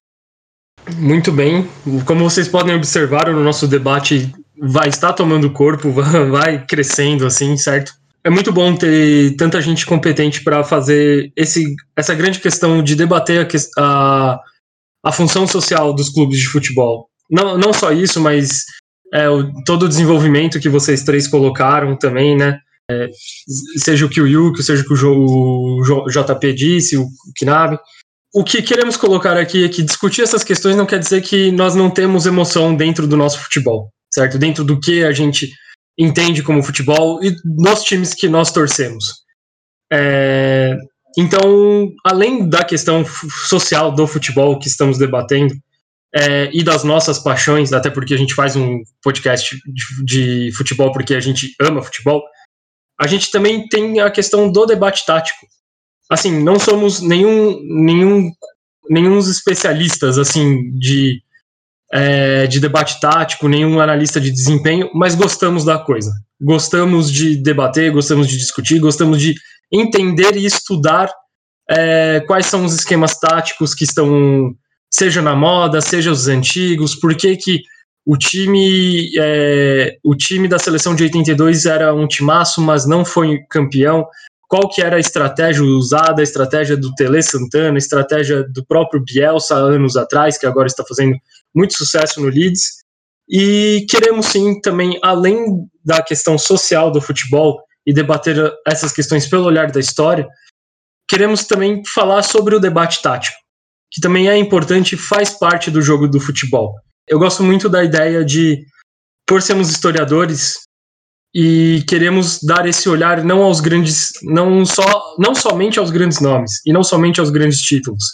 Muito 0.99 1.33
bem. 1.33 1.67
Como 2.07 2.29
vocês 2.29 2.49
podem 2.49 2.75
observar, 2.75 3.31
o 3.31 3.43
nosso 3.43 3.67
debate 3.67 4.31
vai 4.61 4.89
estar 4.89 5.13
tomando 5.13 5.51
corpo, 5.51 5.91
vai 6.31 6.65
crescendo, 6.65 7.27
assim, 7.27 7.57
certo? 7.57 7.93
É 8.25 8.31
muito 8.31 8.53
bom 8.53 8.75
ter 8.75 9.37
tanta 9.37 9.61
gente 9.61 9.87
competente 9.87 10.43
para 10.43 10.65
fazer 10.65 11.33
esse, 11.37 11.75
essa 11.97 12.15
grande 12.15 12.41
questão 12.41 12.83
de 12.83 12.95
debater 12.95 13.47
a, 13.79 13.83
a, 13.83 14.41
a, 15.05 15.13
função 15.13 15.47
social 15.47 15.95
dos 15.95 16.11
clubes 16.11 16.39
de 16.39 16.47
futebol. 16.47 17.09
Não, 17.31 17.57
não 17.57 17.73
só 17.73 17.93
isso, 17.93 18.21
mas 18.21 18.65
é, 19.15 19.29
o, 19.29 19.53
todo 19.65 19.85
o 19.85 19.89
desenvolvimento 19.89 20.61
que 20.61 20.69
vocês 20.69 21.03
três 21.03 21.27
colocaram 21.27 21.97
também, 21.97 22.37
né? 22.37 22.59
É, 22.91 23.09
seja 23.77 24.07
o 24.07 24.09
que 24.09 24.21
o 24.21 24.27
Yuki, 24.27 24.63
seja 24.63 24.83
o 24.83 24.87
que 24.87 24.95
o, 24.95 26.09
JP 26.09 26.53
disse, 26.55 26.97
o 26.97 27.07
Knabe 27.39 27.79
o 28.35 28.45
que 28.45 28.63
queremos 28.63 28.97
colocar 28.97 29.37
aqui 29.37 29.65
é 29.65 29.69
que 29.69 29.83
discutir 29.83 30.23
essas 30.23 30.45
questões 30.45 30.77
não 30.77 30.87
quer 30.87 30.99
dizer 30.99 31.23
que 31.23 31.51
nós 31.51 31.75
não 31.75 31.91
temos 31.91 32.27
emoção 32.27 32.75
dentro 32.75 33.07
do 33.07 33.17
nosso 33.17 33.39
futebol, 33.39 33.91
certo? 34.19 34.39
Dentro 34.39 34.65
do 34.65 34.79
que 34.79 35.05
a 35.05 35.13
gente 35.13 35.53
entende 35.99 36.43
como 36.43 36.63
futebol 36.63 37.23
e 37.23 37.35
nos 37.45 37.83
times 37.83 38.15
que 38.15 38.29
nós 38.29 38.53
torcemos. 38.53 39.23
É, 39.93 40.77
então, 41.17 41.93
além 42.05 42.49
da 42.49 42.65
questão 42.65 43.05
social 43.47 43.93
do 43.93 44.07
futebol 44.07 44.59
que 44.59 44.69
estamos 44.69 44.99
debatendo 44.99 45.55
é, 46.15 46.51
e 46.53 46.63
das 46.63 46.85
nossas 46.85 47.19
paixões, 47.19 47.73
até 47.73 47.91
porque 47.91 48.15
a 48.15 48.17
gente 48.17 48.35
faz 48.35 48.55
um 48.55 48.83
podcast 49.03 49.57
de, 49.67 50.05
de 50.05 50.53
futebol 50.57 50.93
porque 50.93 51.15
a 51.15 51.21
gente 51.21 51.55
ama 51.61 51.83
futebol, 51.83 52.23
a 53.01 53.07
gente 53.07 53.31
também 53.31 53.69
tem 53.69 54.01
a 54.01 54.11
questão 54.11 54.51
do 54.51 54.67
debate 54.67 55.05
tático 55.07 55.47
assim, 56.11 56.43
não 56.43 56.59
somos 56.59 57.01
nenhum, 57.01 57.61
nenhum, 57.63 58.31
nenhum 58.89 59.19
especialistas, 59.19 60.19
assim, 60.19 60.71
de, 60.79 61.23
é, 61.93 62.47
de 62.47 62.61
debate 62.61 63.01
tático, 63.01 63.49
nenhum 63.49 63.81
analista 63.81 64.21
de 64.21 64.31
desempenho, 64.31 64.91
mas 64.95 65.15
gostamos 65.15 65.65
da 65.65 65.79
coisa. 65.79 66.13
Gostamos 66.41 67.11
de 67.11 67.37
debater, 67.37 67.91
gostamos 67.91 68.29
de 68.29 68.37
discutir, 68.37 68.79
gostamos 68.79 69.21
de 69.21 69.35
entender 69.73 70.37
e 70.37 70.45
estudar 70.45 71.11
é, 71.71 72.21
quais 72.27 72.47
são 72.47 72.65
os 72.65 72.75
esquemas 72.75 73.19
táticos 73.19 73.75
que 73.75 73.85
estão, 73.85 74.55
seja 74.91 75.21
na 75.21 75.35
moda, 75.35 75.81
seja 75.81 76.11
os 76.11 76.29
antigos, 76.29 76.95
por 76.95 77.15
que 77.15 77.37
que 77.37 77.63
o 78.07 78.17
time, 78.17 79.11
é, 79.19 79.99
o 80.03 80.15
time 80.15 80.49
da 80.49 80.59
seleção 80.59 80.95
de 80.95 81.03
82 81.03 81.67
era 81.67 81.95
um 81.95 82.07
timaço, 82.07 82.63
mas 82.63 82.87
não 82.87 83.05
foi 83.05 83.41
campeão 83.51 84.07
qual 84.49 84.69
que 84.69 84.81
era 84.81 84.97
a 84.97 85.01
estratégia 85.01 85.63
usada, 85.63 86.23
a 86.23 86.25
estratégia 86.25 86.77
do 86.77 86.95
Tele 86.95 87.23
Santana, 87.23 87.77
a 87.77 87.79
estratégia 87.79 88.43
do 88.43 88.65
próprio 88.65 89.05
Bielsa 89.05 89.55
anos 89.55 89.95
atrás, 89.95 90.39
que 90.39 90.47
agora 90.47 90.67
está 90.67 90.83
fazendo 90.89 91.15
muito 91.55 91.75
sucesso 91.75 92.21
no 92.21 92.29
Leeds. 92.29 92.79
E 93.29 93.85
queremos 93.91 94.27
sim 94.27 94.59
também, 94.63 94.99
além 95.03 95.69
da 95.85 96.03
questão 96.03 96.39
social 96.39 96.91
do 96.91 97.01
futebol 97.01 97.61
e 97.87 97.93
debater 97.93 98.37
essas 98.67 98.91
questões 98.91 99.27
pelo 99.27 99.45
olhar 99.45 99.71
da 99.71 99.81
história, 99.81 100.27
queremos 101.07 101.47
também 101.47 101.83
falar 101.85 102.23
sobre 102.23 102.57
o 102.57 102.61
debate 102.61 103.03
tático, 103.03 103.37
que 103.93 104.01
também 104.01 104.31
é 104.31 104.37
importante 104.39 104.95
e 104.95 104.99
faz 104.99 105.31
parte 105.31 105.71
do 105.71 105.83
jogo 105.83 106.09
do 106.09 106.19
futebol. 106.19 106.75
Eu 107.07 107.19
gosto 107.19 107.43
muito 107.43 107.69
da 107.69 107.85
ideia 107.85 108.25
de, 108.25 108.65
por 109.27 109.43
sermos 109.43 109.69
historiadores, 109.71 110.68
e 111.35 111.85
queremos 111.87 112.41
dar 112.43 112.67
esse 112.67 112.89
olhar 112.89 113.23
não 113.23 113.43
aos 113.43 113.61
grandes, 113.61 114.11
não 114.23 114.65
só, 114.65 115.17
não 115.19 115.35
somente 115.35 115.79
aos 115.79 115.91
grandes 115.91 116.21
nomes 116.21 116.61
e 116.65 116.73
não 116.73 116.83
somente 116.83 117.21
aos 117.21 117.31
grandes 117.31 117.61
títulos. 117.61 118.05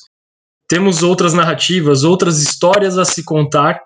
Temos 0.68 1.02
outras 1.02 1.32
narrativas, 1.32 2.04
outras 2.04 2.40
histórias 2.40 2.98
a 2.98 3.04
se 3.04 3.22
contar 3.22 3.80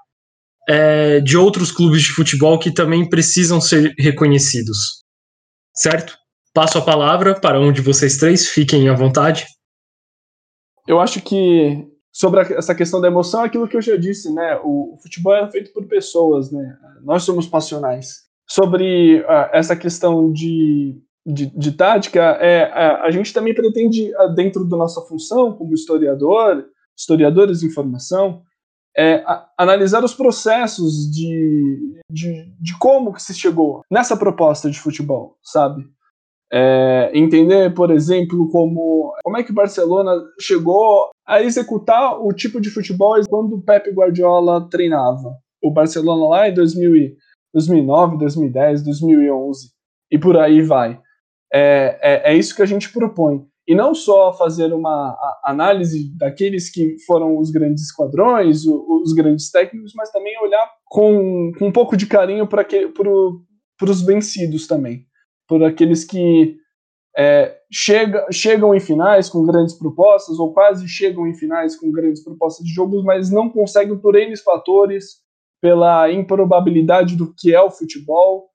é, 0.68 1.20
de 1.20 1.36
outros 1.36 1.70
clubes 1.70 2.02
de 2.02 2.12
futebol 2.12 2.58
que 2.58 2.72
também 2.72 3.08
precisam 3.08 3.60
ser 3.60 3.94
reconhecidos. 3.98 5.04
Certo? 5.74 6.16
Passo 6.54 6.78
a 6.78 6.82
palavra 6.82 7.38
para 7.38 7.60
um 7.60 7.72
de 7.72 7.82
vocês 7.82 8.16
três, 8.16 8.48
fiquem 8.48 8.88
à 8.88 8.94
vontade. 8.94 9.46
Eu 10.86 11.00
acho 11.00 11.20
que 11.20 11.86
sobre 12.10 12.40
essa 12.40 12.74
questão 12.74 13.00
da 13.00 13.08
emoção, 13.08 13.42
é 13.42 13.46
aquilo 13.46 13.68
que 13.68 13.76
eu 13.76 13.82
já 13.82 13.96
disse, 13.96 14.32
né? 14.32 14.58
O, 14.64 14.98
futebol 15.00 15.36
é 15.36 15.48
feito 15.50 15.72
por 15.72 15.86
pessoas, 15.86 16.50
né? 16.50 16.76
Nós 17.02 17.22
somos 17.22 17.46
passionais 17.46 18.27
sobre 18.50 19.20
uh, 19.20 19.50
essa 19.52 19.76
questão 19.76 20.32
de, 20.32 21.00
de, 21.26 21.46
de 21.46 21.72
tática, 21.72 22.20
é, 22.40 22.64
a, 22.64 23.02
a 23.02 23.10
gente 23.10 23.32
também 23.32 23.54
pretende, 23.54 24.10
uh, 24.16 24.34
dentro 24.34 24.64
da 24.64 24.76
nossa 24.76 25.02
função 25.02 25.52
como 25.52 25.74
historiador, 25.74 26.64
historiadores 26.96 27.60
de 27.60 27.66
informação, 27.66 28.42
é, 28.96 29.22
a, 29.26 29.46
analisar 29.56 30.02
os 30.02 30.14
processos 30.14 31.10
de, 31.10 32.00
de, 32.10 32.52
de 32.60 32.78
como 32.78 33.12
que 33.12 33.22
se 33.22 33.34
chegou 33.34 33.82
nessa 33.90 34.16
proposta 34.16 34.70
de 34.70 34.80
futebol, 34.80 35.36
sabe? 35.42 35.84
É, 36.50 37.10
entender, 37.12 37.74
por 37.74 37.90
exemplo, 37.90 38.48
como, 38.50 39.14
como 39.22 39.36
é 39.36 39.42
que 39.42 39.52
o 39.52 39.54
Barcelona 39.54 40.12
chegou 40.40 41.10
a 41.26 41.42
executar 41.42 42.18
o 42.18 42.32
tipo 42.32 42.58
de 42.58 42.70
futebol 42.70 43.20
quando 43.28 43.56
o 43.56 43.62
Pep 43.62 43.90
Guardiola 43.90 44.66
treinava. 44.70 45.36
O 45.62 45.70
Barcelona 45.70 46.26
lá 46.26 46.48
em 46.48 46.54
2000 46.54 47.18
2009, 47.58 48.18
2010, 48.18 48.84
2011 48.84 49.70
e 50.10 50.18
por 50.18 50.36
aí 50.36 50.62
vai. 50.62 51.00
É, 51.52 51.98
é, 52.02 52.32
é, 52.32 52.36
isso 52.36 52.54
que 52.54 52.62
a 52.62 52.66
gente 52.66 52.92
propõe. 52.92 53.44
E 53.66 53.74
não 53.74 53.94
só 53.94 54.32
fazer 54.32 54.72
uma 54.72 55.16
análise 55.44 56.10
daqueles 56.16 56.70
que 56.70 56.96
foram 57.06 57.38
os 57.38 57.50
grandes 57.50 57.84
esquadrões, 57.84 58.64
os, 58.64 59.12
grandes 59.12 59.50
técnicos, 59.50 59.92
mas 59.94 60.10
também 60.10 60.38
olhar 60.40 60.66
com, 60.86 61.52
com 61.58 61.66
um 61.66 61.72
pouco 61.72 61.96
de 61.96 62.06
carinho 62.06 62.46
para 62.46 62.64
pro, 62.94 63.42
os 63.82 64.02
vencidos 64.02 64.66
também. 64.66 65.04
Por 65.46 65.62
aqueles 65.64 66.04
que 66.04 66.56
é, 67.16 67.58
chega, 67.70 68.26
chegam 68.30 68.74
em 68.74 68.80
finais 68.80 69.28
com 69.28 69.44
grandes 69.44 69.74
propostas, 69.74 70.38
ou 70.38 70.54
quase 70.54 70.88
chegam 70.88 71.26
em 71.26 71.34
finais 71.34 71.76
com 71.76 71.92
grandes 71.92 72.24
propostas 72.24 72.64
de 72.64 72.72
jogos, 72.72 73.04
mas 73.04 73.30
não 73.30 73.50
conseguem, 73.50 73.98
por 73.98 74.16
N 74.16 74.34
fatores, 74.38 75.16
pela 75.60 76.10
improbabilidade 76.10 77.16
do 77.16 77.34
que 77.34 77.54
é 77.54 77.60
o 77.60 77.70
futebol. 77.70 78.50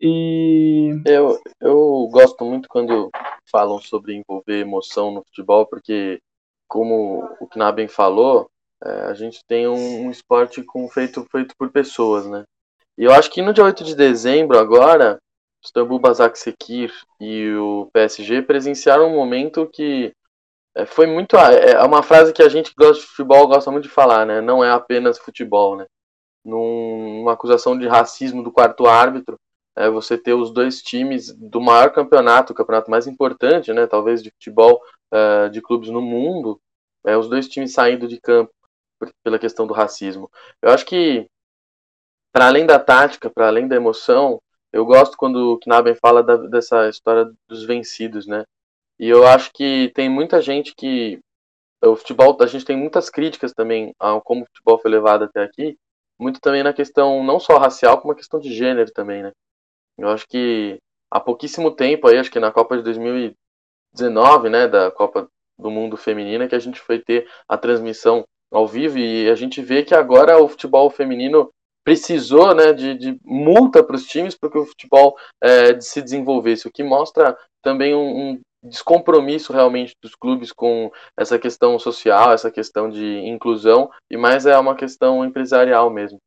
E 0.00 0.94
eu, 1.04 1.38
eu 1.60 2.08
gosto 2.10 2.44
muito 2.44 2.68
quando 2.68 3.10
falam 3.50 3.78
sobre 3.80 4.14
envolver 4.14 4.60
emoção 4.60 5.10
no 5.10 5.22
futebol, 5.24 5.66
porque 5.66 6.20
como 6.66 7.28
o 7.40 7.46
Knaben 7.48 7.88
falou, 7.88 8.48
é, 8.82 8.90
a 9.02 9.14
gente 9.14 9.44
tem 9.46 9.68
um, 9.68 10.06
um, 10.06 10.10
esporte 10.10 10.62
com, 10.62 10.88
feito, 10.88 11.26
feito 11.30 11.54
por 11.58 11.70
pessoas, 11.70 12.26
né? 12.26 12.44
E 12.96 13.04
eu 13.04 13.12
acho 13.12 13.30
que 13.30 13.42
no 13.42 13.52
dia 13.52 13.64
8 13.64 13.84
de 13.84 13.94
dezembro, 13.94 14.58
agora, 14.58 15.18
o 15.62 15.66
Istanbul 15.66 15.98
Basaksehir 15.98 16.92
e 17.20 17.52
o 17.54 17.90
PSG 17.92 18.42
presenciaram 18.42 19.08
um 19.08 19.16
momento 19.16 19.68
que 19.70 20.12
é, 20.74 20.86
foi 20.86 21.06
muito. 21.06 21.36
É, 21.36 21.72
é 21.72 21.82
uma 21.82 22.02
frase 22.02 22.32
que 22.32 22.42
a 22.42 22.48
gente 22.48 22.70
que 22.70 22.76
gosta 22.76 23.02
de 23.02 23.08
futebol 23.08 23.48
gosta 23.48 23.70
muito 23.70 23.84
de 23.84 23.90
falar, 23.90 24.24
né? 24.24 24.40
Não 24.40 24.64
é 24.64 24.70
apenas 24.70 25.18
futebol, 25.18 25.76
né? 25.76 25.86
Numa 26.44 27.32
acusação 27.32 27.78
de 27.78 27.86
racismo 27.86 28.42
do 28.42 28.52
quarto 28.52 28.86
árbitro, 28.86 29.38
é, 29.76 29.88
você 29.88 30.18
ter 30.18 30.34
os 30.34 30.50
dois 30.50 30.82
times 30.82 31.32
do 31.32 31.60
maior 31.60 31.92
campeonato, 31.92 32.52
o 32.52 32.56
campeonato 32.56 32.90
mais 32.90 33.06
importante, 33.06 33.72
né, 33.72 33.86
talvez 33.86 34.22
de 34.22 34.30
futebol 34.30 34.80
é, 35.12 35.48
de 35.48 35.60
clubes 35.62 35.90
no 35.90 36.02
mundo, 36.02 36.60
é, 37.04 37.16
os 37.16 37.28
dois 37.28 37.48
times 37.48 37.72
saindo 37.72 38.06
de 38.08 38.20
campo 38.20 38.52
pela 39.22 39.38
questão 39.38 39.66
do 39.66 39.72
racismo. 39.72 40.30
Eu 40.60 40.70
acho 40.70 40.84
que, 40.84 41.26
para 42.32 42.46
além 42.46 42.66
da 42.66 42.78
tática, 42.78 43.30
para 43.30 43.48
além 43.48 43.66
da 43.66 43.76
emoção, 43.76 44.40
eu 44.72 44.84
gosto 44.84 45.16
quando 45.16 45.54
o 45.54 45.58
Knaben 45.58 45.94
fala 45.94 46.22
da, 46.22 46.36
dessa 46.36 46.88
história 46.88 47.32
dos 47.48 47.64
vencidos, 47.64 48.26
né? 48.26 48.44
E 48.98 49.08
eu 49.08 49.26
acho 49.26 49.50
que 49.52 49.90
tem 49.94 50.08
muita 50.08 50.40
gente 50.42 50.74
que 50.74 51.18
o 51.82 51.96
futebol, 51.96 52.36
a 52.40 52.46
gente 52.46 52.64
tem 52.64 52.76
muitas 52.76 53.08
críticas 53.08 53.52
também 53.54 53.94
a 53.98 54.20
como 54.20 54.42
o 54.42 54.46
futebol 54.46 54.78
foi 54.78 54.90
levado 54.90 55.24
até 55.24 55.42
aqui, 55.42 55.78
muito 56.20 56.40
também 56.40 56.62
na 56.62 56.72
questão 56.72 57.24
não 57.24 57.40
só 57.40 57.56
racial, 57.56 57.98
como 57.98 58.12
a 58.12 58.16
questão 58.16 58.38
de 58.38 58.52
gênero 58.52 58.92
também, 58.92 59.22
né? 59.22 59.32
Eu 59.98 60.08
acho 60.10 60.26
que 60.28 60.78
há 61.10 61.18
pouquíssimo 61.18 61.70
tempo 61.70 62.06
aí, 62.06 62.18
acho 62.18 62.30
que 62.30 62.38
na 62.38 62.52
Copa 62.52 62.76
de 62.76 62.82
2019, 62.82 64.50
né, 64.50 64.68
da 64.68 64.90
Copa 64.90 65.28
do 65.58 65.70
Mundo 65.70 65.96
Feminina, 65.96 66.46
que 66.46 66.54
a 66.54 66.58
gente 66.58 66.80
foi 66.80 66.98
ter 66.98 67.28
a 67.48 67.56
transmissão 67.56 68.24
ao 68.52 68.66
vivo 68.66 68.98
e 68.98 69.30
a 69.30 69.34
gente 69.34 69.62
vê 69.62 69.82
que 69.82 69.94
agora 69.94 70.42
o 70.42 70.48
futebol 70.48 70.90
feminino 70.90 71.50
precisou 71.84 72.54
né, 72.54 72.72
de, 72.72 72.94
de 72.94 73.18
multa 73.24 73.82
para 73.82 73.96
os 73.96 74.06
times 74.06 74.36
para 74.36 74.50
que 74.50 74.58
o 74.58 74.66
futebol 74.66 75.16
é, 75.42 75.80
se 75.80 76.02
desenvolvesse, 76.02 76.68
o 76.68 76.72
que 76.72 76.82
mostra 76.82 77.36
também 77.62 77.94
um, 77.94 78.32
um, 78.32 78.40
descompromisso 78.62 79.52
realmente 79.52 79.94
dos 80.02 80.14
clubes 80.14 80.52
com 80.52 80.90
essa 81.16 81.38
questão 81.38 81.78
social, 81.78 82.32
essa 82.32 82.50
questão 82.50 82.90
de 82.90 83.20
inclusão, 83.20 83.90
e 84.10 84.16
mais 84.16 84.46
é 84.46 84.58
uma 84.58 84.74
questão 84.74 85.24
empresarial 85.24 85.90
mesmo. 85.90 86.18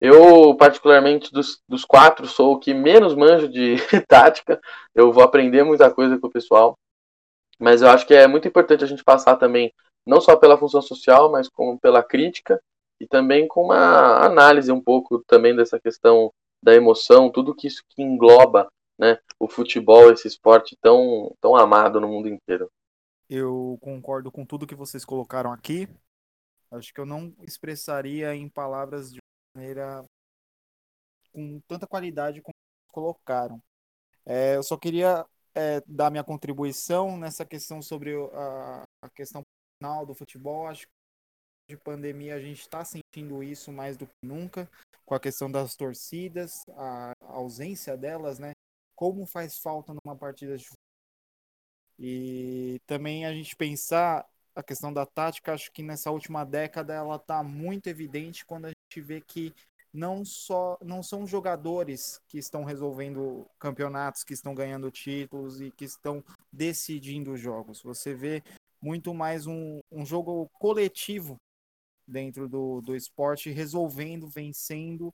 Eu, 0.00 0.54
particularmente, 0.56 1.32
dos, 1.32 1.60
dos 1.68 1.84
quatro, 1.84 2.26
sou 2.26 2.54
o 2.54 2.58
que 2.58 2.74
menos 2.74 3.14
manjo 3.14 3.48
de 3.48 3.76
tática. 4.06 4.60
Eu 4.94 5.10
vou 5.10 5.22
aprender 5.22 5.62
muita 5.64 5.90
coisa 5.90 6.18
com 6.18 6.26
o 6.26 6.30
pessoal. 6.30 6.76
Mas 7.58 7.80
eu 7.80 7.88
acho 7.88 8.06
que 8.06 8.14
é 8.14 8.26
muito 8.26 8.46
importante 8.46 8.84
a 8.84 8.86
gente 8.86 9.02
passar 9.02 9.36
também, 9.36 9.72
não 10.06 10.20
só 10.20 10.36
pela 10.36 10.58
função 10.58 10.82
social, 10.82 11.30
mas 11.30 11.48
como 11.48 11.80
pela 11.80 12.02
crítica 12.02 12.60
e 13.00 13.06
também 13.06 13.48
com 13.48 13.64
uma 13.64 14.24
análise 14.24 14.70
um 14.70 14.80
pouco 14.80 15.22
também 15.26 15.56
dessa 15.56 15.80
questão 15.80 16.30
da 16.62 16.74
emoção, 16.74 17.30
tudo 17.30 17.54
que 17.54 17.66
isso 17.66 17.82
que 17.88 18.02
engloba 18.02 18.68
né, 18.98 19.18
o 19.38 19.48
futebol, 19.48 20.10
esse 20.10 20.26
esporte 20.26 20.76
tão, 20.80 21.34
tão 21.40 21.54
amado 21.54 22.00
no 22.00 22.08
mundo 22.08 22.28
inteiro. 22.28 22.70
Eu 23.28 23.76
concordo 23.80 24.30
com 24.30 24.44
tudo 24.44 24.66
que 24.66 24.74
vocês 24.74 25.04
colocaram 25.04 25.52
aqui. 25.52 25.88
Acho 26.70 26.92
que 26.92 27.00
eu 27.00 27.06
não 27.06 27.34
expressaria 27.40 28.34
em 28.34 28.48
palavras 28.48 29.12
de 29.12 29.18
maneira 29.54 30.04
com 31.32 31.60
tanta 31.66 31.86
qualidade 31.86 32.40
como 32.40 32.54
colocaram. 32.88 33.62
É, 34.24 34.56
eu 34.56 34.62
só 34.62 34.76
queria 34.76 35.24
é, 35.54 35.82
dar 35.86 36.10
minha 36.10 36.24
contribuição 36.24 37.16
nessa 37.16 37.44
questão 37.44 37.82
sobre 37.82 38.14
a, 38.32 38.82
a 39.02 39.10
questão 39.10 39.42
final 39.78 40.06
do 40.06 40.14
futebol. 40.14 40.66
Acho 40.66 40.86
que 40.86 40.92
de 41.74 41.76
pandemia 41.76 42.34
a 42.34 42.40
gente 42.40 42.60
está 42.60 42.84
sentindo 42.84 43.42
isso 43.42 43.72
mais 43.72 43.96
do 43.96 44.06
que 44.06 44.14
nunca, 44.22 44.70
com 45.04 45.14
a 45.14 45.20
questão 45.20 45.50
das 45.50 45.74
torcidas, 45.74 46.52
a 46.76 47.12
ausência 47.20 47.96
delas, 47.96 48.38
né? 48.38 48.52
Como 48.96 49.26
faz 49.26 49.58
falta 49.58 49.92
numa 49.94 50.16
partida 50.16 50.56
de. 50.56 50.66
E 51.98 52.80
também 52.86 53.24
a 53.24 53.32
gente 53.32 53.54
pensar 53.54 54.26
a 54.54 54.62
questão 54.62 54.92
da 54.92 55.06
tática, 55.06 55.52
acho 55.52 55.70
que 55.70 55.82
nessa 55.82 56.10
última 56.10 56.44
década 56.44 56.94
ela 56.94 57.16
está 57.16 57.42
muito 57.42 57.88
evidente 57.88 58.44
quando 58.44 58.64
a 58.66 58.68
gente 58.68 59.00
vê 59.00 59.20
que 59.20 59.54
não 59.92 60.24
só 60.24 60.78
não 60.82 61.02
são 61.02 61.26
jogadores 61.26 62.20
que 62.26 62.38
estão 62.38 62.64
resolvendo 62.64 63.46
campeonatos, 63.58 64.24
que 64.24 64.34
estão 64.34 64.54
ganhando 64.54 64.90
títulos 64.90 65.60
e 65.60 65.70
que 65.70 65.84
estão 65.84 66.24
decidindo 66.52 67.36
jogos. 67.36 67.82
Você 67.82 68.14
vê 68.14 68.42
muito 68.80 69.14
mais 69.14 69.46
um, 69.46 69.80
um 69.90 70.04
jogo 70.04 70.48
coletivo 70.54 71.36
dentro 72.06 72.48
do, 72.48 72.80
do 72.80 72.94
esporte, 72.94 73.50
resolvendo, 73.50 74.28
vencendo 74.28 75.12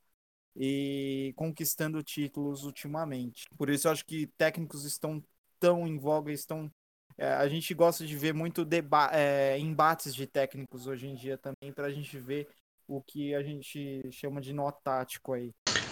e 0.57 1.33
conquistando 1.37 2.03
títulos 2.03 2.65
ultimamente. 2.65 3.45
Por 3.57 3.71
isso 3.71 3.89
eu 3.89 3.93
acho 3.93 4.05
que 4.05 4.27
técnicos 4.39 4.85
estão 4.85 5.23
tão 5.59 5.87
em 5.87 5.99
voga, 5.99 6.33
estão 6.33 6.71
é, 7.19 7.35
a 7.35 7.49
gente 7.49 7.75
gosta 7.75 8.07
de 8.07 8.17
ver 8.17 8.33
muito 8.33 8.67
é, 9.13 9.59
embates 9.59 10.15
de 10.15 10.27
técnicos 10.27 10.87
hoje 10.87 11.07
em 11.07 11.15
dia 11.15 11.39
também 11.39 11.73
para 11.73 11.87
a 11.87 11.91
gente 11.91 12.19
ver 12.19 12.49
o 12.89 13.01
que 13.01 13.35
a 13.35 13.43
gente 13.43 14.03
chama 14.11 14.41
de 14.41 14.53
nó 14.53 14.71
tático 14.71 15.33
aí. 15.33 15.51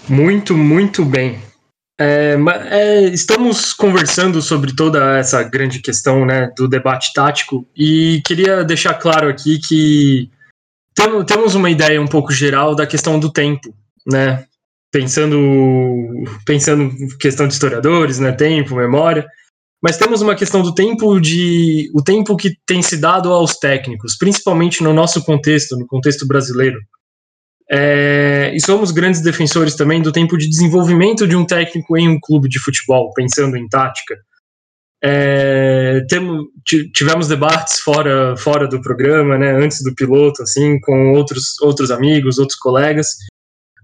Muito, 0.09 0.57
muito 0.57 1.05
bem. 1.05 1.41
É, 1.99 2.37
é, 2.71 3.05
estamos 3.05 3.75
conversando 3.75 4.41
sobre 4.41 4.75
toda 4.75 5.19
essa 5.19 5.43
grande 5.43 5.81
questão 5.81 6.25
né, 6.25 6.51
do 6.57 6.67
debate 6.67 7.13
tático 7.13 7.67
e 7.77 8.23
queria 8.25 8.65
deixar 8.65 8.95
claro 8.95 9.29
aqui 9.29 9.59
que 9.59 10.31
temos 11.27 11.55
uma 11.55 11.71
ideia 11.71 12.01
um 12.01 12.09
pouco 12.09 12.33
geral 12.33 12.75
da 12.75 12.87
questão 12.87 13.21
do 13.21 13.31
tempo, 13.31 13.75
né? 14.07 14.47
Pensando, 14.93 15.39
pensando 16.45 16.93
questão 17.19 17.47
de 17.47 17.53
historiadores, 17.55 18.19
né? 18.19 18.33
Tempo, 18.33 18.75
memória, 18.75 19.27
mas 19.83 19.97
temos 19.97 20.21
uma 20.21 20.35
questão 20.35 20.63
do 20.63 20.75
tempo 20.75 21.19
de 21.19 21.91
o 21.95 22.03
tempo 22.03 22.37
que 22.37 22.55
tem 22.67 22.83
se 22.83 22.99
dado 22.99 23.33
aos 23.33 23.57
técnicos, 23.57 24.17
principalmente 24.17 24.83
no 24.83 24.93
nosso 24.93 25.25
contexto, 25.25 25.77
no 25.77 25.87
contexto 25.87 26.27
brasileiro. 26.27 26.79
É, 27.73 28.53
e 28.55 28.61
somos 28.61 28.91
grandes 28.91 29.23
defensores 29.23 29.77
também 29.77 30.03
do 30.03 30.13
tempo 30.13 30.37
de 30.37 30.49
desenvolvimento 30.49 31.27
de 31.27 31.37
um 31.37 31.47
técnico 31.47 31.97
em 31.97 32.09
um 32.09 32.19
clube 32.21 32.49
de 32.49 32.59
futebol, 32.59 33.13
pensando 33.15 33.57
em 33.57 33.69
tática. 33.69 34.17
É, 35.03 36.05
temos, 36.11 36.47
tivemos 36.93 37.29
debates 37.29 37.81
fora, 37.81 38.37
fora 38.37 38.69
do 38.69 38.83
programa, 38.83 39.39
né, 39.39 39.53
antes 39.53 39.83
do 39.83 39.95
piloto, 39.95 40.43
assim, 40.43 40.79
com 40.81 41.13
outros, 41.15 41.59
outros 41.63 41.91
amigos, 41.91 42.39
outros 42.39 42.59
colegas, 42.59 43.07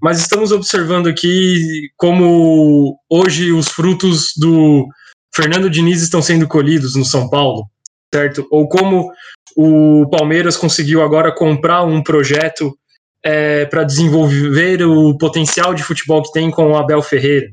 mas 0.03 0.19
estamos 0.19 0.53
observando 0.53 1.09
aqui 1.09 1.91
como 1.97 2.99
hoje 3.11 3.53
os 3.53 3.69
frutos 3.69 4.33
do 4.37 4.87
Fernando 5.35 5.71
Diniz 5.71 6.03
estão 6.03 6.23
sendo 6.23 6.47
colhidos 6.47 6.95
no 6.95 7.05
São 7.05 7.29
Paulo, 7.29 7.65
certo? 8.13 8.47
Ou 8.51 8.69
como 8.69 9.11
o 9.57 10.09
Palmeiras 10.11 10.57
conseguiu 10.57 11.03
agora 11.03 11.35
comprar 11.35 11.85
um 11.85 12.03
projeto 12.03 12.77
é, 13.23 13.65
para 13.67 13.85
desenvolver 13.85 14.83
o 14.83 15.17
potencial 15.19 15.75
de 15.75 15.83
futebol 15.83 16.23
que 16.23 16.33
tem 16.33 16.51
com 16.51 16.73
o 16.73 16.77
Abel 16.77 17.03
Ferreira. 17.03 17.49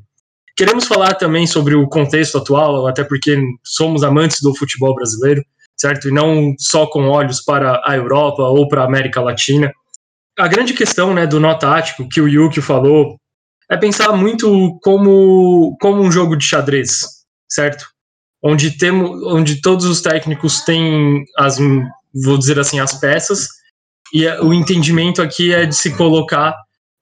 Queremos 0.56 0.86
falar 0.86 1.16
também 1.16 1.48
sobre 1.48 1.74
o 1.74 1.88
contexto 1.88 2.38
atual, 2.38 2.86
até 2.88 3.04
porque 3.04 3.42
somos 3.64 4.04
amantes 4.04 4.40
do 4.40 4.56
futebol 4.56 4.94
brasileiro, 4.94 5.44
certo? 5.76 6.08
E 6.08 6.12
não 6.12 6.54
só 6.60 6.86
com 6.86 7.08
olhos 7.08 7.42
para 7.42 7.82
a 7.86 7.96
Europa 7.96 8.44
ou 8.44 8.68
para 8.68 8.84
a 8.84 8.86
América 8.86 9.20
Latina. 9.20 9.72
A 10.38 10.48
grande 10.48 10.74
questão 10.74 11.14
né, 11.14 11.28
do 11.28 11.40
nó 11.40 11.56
tático, 11.56 12.08
que 12.10 12.20
o 12.22 12.28
Yuki 12.28 12.62
falou, 12.62 13.18
é 13.70 13.78
pensar 13.78 14.12
muito 14.14 14.80
como, 14.84 15.78
como 15.80 16.02
um 16.02 16.12
jogo 16.12 16.36
de 16.36 16.46
xadrez, 16.46 17.06
certo? 17.48 17.86
Onde, 18.44 18.78
temos, 18.78 19.24
onde 19.28 19.62
todos 19.62 19.86
os 19.86 20.02
técnicos 20.02 20.62
têm 20.62 21.24
as, 21.38 21.58
vou 22.26 22.38
dizer 22.38 22.60
assim, 22.60 22.80
as 22.80 23.00
peças, 23.00 23.48
e 24.14 24.28
o 24.28 24.54
entendimento 24.54 25.22
aqui 25.22 25.54
é 25.54 25.66
de 25.66 25.76
se 25.76 25.96
colocar 25.96 26.56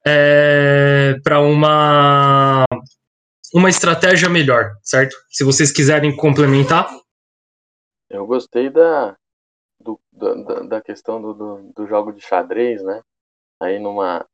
é, 0.05 1.15
para 1.23 1.39
uma 1.41 2.65
uma 3.53 3.69
estratégia 3.69 4.29
melhor, 4.29 4.71
certo? 4.81 5.15
Se 5.29 5.43
vocês 5.43 5.71
quiserem 5.71 6.15
complementar. 6.15 6.89
Eu 8.09 8.25
gostei 8.25 8.69
da, 8.69 9.17
do, 9.79 9.99
da, 10.11 10.61
da 10.61 10.81
questão 10.81 11.21
do, 11.21 11.33
do, 11.33 11.73
do, 11.75 11.87
jogo 11.87 12.13
de 12.13 12.21
xadrez, 12.21 12.81
né? 12.83 13.01
Aí 13.61 13.79
numa, 13.79 14.25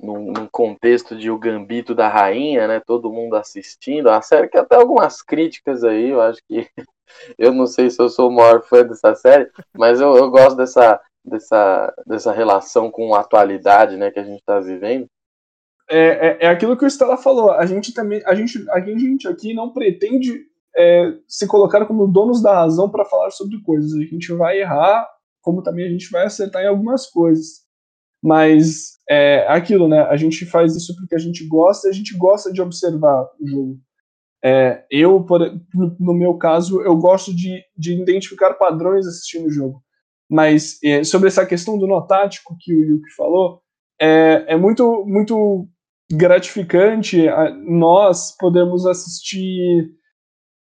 num, 0.00 0.32
num, 0.32 0.48
contexto 0.50 1.16
de 1.16 1.30
o 1.30 1.38
gambito 1.38 1.94
da 1.94 2.08
rainha, 2.08 2.66
né? 2.66 2.80
Todo 2.80 3.12
mundo 3.12 3.36
assistindo. 3.36 4.08
A 4.08 4.22
série 4.22 4.48
que 4.48 4.58
até 4.58 4.76
algumas 4.76 5.22
críticas 5.22 5.84
aí, 5.84 6.10
eu 6.10 6.20
acho 6.20 6.40
que. 6.48 6.68
Eu 7.36 7.52
não 7.52 7.66
sei 7.66 7.90
se 7.90 8.00
eu 8.00 8.08
sou 8.08 8.30
o 8.30 8.32
maior 8.32 8.62
fã 8.62 8.82
dessa 8.82 9.14
série, 9.14 9.50
mas 9.74 10.00
eu, 10.00 10.16
eu 10.16 10.30
gosto 10.30 10.56
dessa, 10.56 10.98
dessa, 11.22 11.94
dessa 12.06 12.32
relação 12.32 12.90
com 12.90 13.14
a 13.14 13.20
atualidade 13.20 13.98
né, 13.98 14.10
que 14.10 14.18
a 14.18 14.24
gente 14.24 14.38
está 14.38 14.58
vivendo 14.58 15.06
é, 15.92 15.98
é, 15.98 16.38
é, 16.40 16.48
aquilo 16.48 16.76
que 16.76 16.84
o 16.86 16.90
Stella 16.90 17.18
falou. 17.18 17.50
A 17.52 17.66
gente 17.66 17.92
também, 17.92 18.22
a 18.24 18.34
gente, 18.34 18.64
a 18.70 18.80
gente 18.80 19.28
aqui 19.28 19.52
não 19.52 19.72
pretende 19.72 20.46
é, 20.74 21.14
se 21.28 21.46
colocar 21.46 21.84
como 21.84 22.06
donos 22.06 22.42
da 22.42 22.54
razão 22.54 22.88
para 22.90 23.04
falar 23.04 23.30
sobre 23.30 23.60
coisas. 23.62 23.92
A 23.92 24.04
gente 24.04 24.32
vai 24.32 24.60
errar, 24.60 25.06
como 25.42 25.62
também 25.62 25.86
a 25.86 25.90
gente 25.90 26.10
vai 26.10 26.24
acertar 26.24 26.62
em 26.62 26.68
algumas 26.68 27.06
coisas. 27.06 27.61
Mas 28.22 28.92
é 29.08 29.44
aquilo, 29.48 29.88
né? 29.88 30.02
A 30.02 30.16
gente 30.16 30.46
faz 30.46 30.76
isso 30.76 30.94
porque 30.96 31.14
a 31.14 31.18
gente 31.18 31.46
gosta, 31.46 31.88
a 31.88 31.92
gente 31.92 32.16
gosta 32.16 32.52
de 32.52 32.62
observar 32.62 33.28
o 33.40 33.46
jogo. 33.46 33.80
É, 34.44 34.84
eu, 34.90 35.22
por, 35.24 35.40
no 35.98 36.14
meu 36.14 36.34
caso, 36.34 36.80
eu 36.82 36.96
gosto 36.96 37.34
de, 37.34 37.62
de 37.76 38.00
identificar 38.00 38.54
padrões 38.54 39.06
assistindo 39.06 39.46
o 39.46 39.50
jogo. 39.50 39.82
Mas 40.30 40.78
é, 40.82 41.04
sobre 41.04 41.28
essa 41.28 41.44
questão 41.44 41.78
do 41.78 41.86
notático 41.86 42.56
que 42.58 42.74
o 42.74 42.82
Yuki 42.82 43.10
falou, 43.16 43.60
é, 44.00 44.44
é 44.48 44.56
muito, 44.56 45.04
muito 45.06 45.68
gratificante 46.10 47.26
nós 47.64 48.36
podemos 48.36 48.86
assistir, 48.86 49.90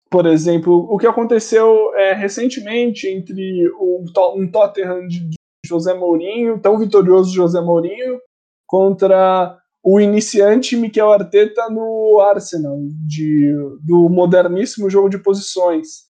por 0.09 0.25
exemplo, 0.25 0.87
o 0.91 0.97
que 0.97 1.07
aconteceu 1.07 1.93
é, 1.95 2.13
recentemente 2.13 3.07
entre 3.07 3.67
o, 3.77 4.03
um 4.37 4.51
Tottenham 4.51 5.07
de 5.07 5.35
José 5.65 5.93
Mourinho, 5.93 6.60
tão 6.60 6.78
vitorioso 6.78 7.34
José 7.34 7.62
Mourinho, 7.62 8.19
contra 8.67 9.58
o 9.84 10.00
iniciante 10.00 10.76
Miquel 10.76 11.12
Arteta 11.12 11.69
no 11.69 12.19
Arsenal, 12.19 12.78
de, 13.06 13.54
do 13.82 14.10
moderníssimo 14.10 14.89
jogo 14.89 15.10
de 15.10 15.17
posições. 15.17 16.10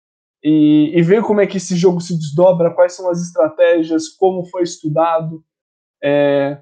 E, 0.43 0.91
e 0.93 1.01
ver 1.01 1.23
como 1.23 1.39
é 1.39 1.47
que 1.47 1.55
esse 1.55 1.75
jogo 1.75 2.01
se 2.01 2.17
desdobra, 2.17 2.73
quais 2.73 2.93
são 2.93 3.09
as 3.09 3.21
estratégias, 3.21 4.09
como 4.09 4.45
foi 4.45 4.63
estudado. 4.63 5.41
É, 6.03 6.61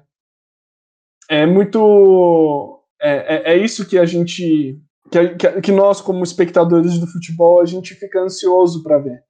é 1.28 1.46
muito. 1.46 2.80
É, 3.00 3.10
é, 3.34 3.52
é, 3.54 3.56
isso 3.56 3.86
que 3.88 3.98
a 3.98 4.04
gente. 4.06 4.80
Que, 5.10 5.60
que 5.60 5.72
nós, 5.72 6.00
como 6.00 6.22
espectadores 6.22 6.98
do 6.98 7.08
futebol, 7.08 7.60
a 7.60 7.66
gente 7.66 7.94
fica 7.94 8.20
ansioso 8.20 8.84
para 8.84 8.98
ver. 8.98 9.24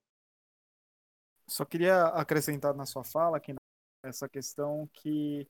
Só 1.52 1.66
queria 1.66 2.04
acrescentar 2.06 2.74
na 2.74 2.86
sua 2.86 3.04
fala 3.04 3.38
que 3.38 3.54
essa 4.02 4.26
questão 4.26 4.88
que 4.94 5.46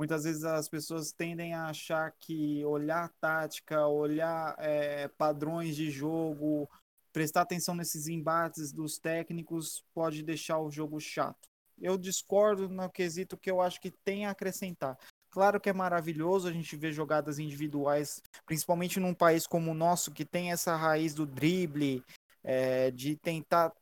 muitas 0.00 0.24
vezes 0.24 0.42
as 0.42 0.68
pessoas 0.68 1.12
tendem 1.12 1.54
a 1.54 1.68
achar 1.68 2.10
que 2.18 2.64
olhar 2.64 3.08
tática, 3.20 3.86
olhar 3.86 4.56
é, 4.58 5.06
padrões 5.06 5.76
de 5.76 5.92
jogo, 5.92 6.68
prestar 7.12 7.42
atenção 7.42 7.72
nesses 7.72 8.08
embates 8.08 8.72
dos 8.72 8.98
técnicos 8.98 9.84
pode 9.94 10.24
deixar 10.24 10.58
o 10.58 10.72
jogo 10.72 10.98
chato. 10.98 11.48
Eu 11.80 11.96
discordo 11.96 12.68
no 12.68 12.90
quesito 12.90 13.36
que 13.36 13.50
eu 13.50 13.60
acho 13.60 13.80
que 13.80 13.92
tem 13.92 14.26
a 14.26 14.30
acrescentar. 14.30 14.98
Claro 15.30 15.60
que 15.60 15.70
é 15.70 15.72
maravilhoso 15.72 16.48
a 16.48 16.52
gente 16.52 16.76
ver 16.76 16.92
jogadas 16.92 17.38
individuais, 17.38 18.20
principalmente 18.44 18.98
num 18.98 19.14
país 19.14 19.46
como 19.46 19.70
o 19.70 19.74
nosso, 19.74 20.10
que 20.10 20.24
tem 20.24 20.50
essa 20.50 20.74
raiz 20.74 21.14
do 21.14 21.24
drible, 21.24 22.04
é, 22.42 22.90
de 22.90 23.14
tentar 23.16 23.72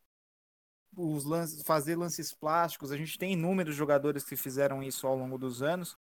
os 0.97 1.25
lances, 1.25 1.63
fazer 1.63 1.97
lances 1.97 2.33
plásticos. 2.33 2.93
A 2.93 2.97
gente 2.97 3.19
tem 3.19 3.33
inúmeros 3.33 3.75
jogadores 3.75 4.25
que 4.25 4.37
fizeram 4.37 4.83
isso 4.83 5.07
ao 5.07 5.17
longo 5.17 5.39
dos 5.39 5.63
anos, 5.63 5.97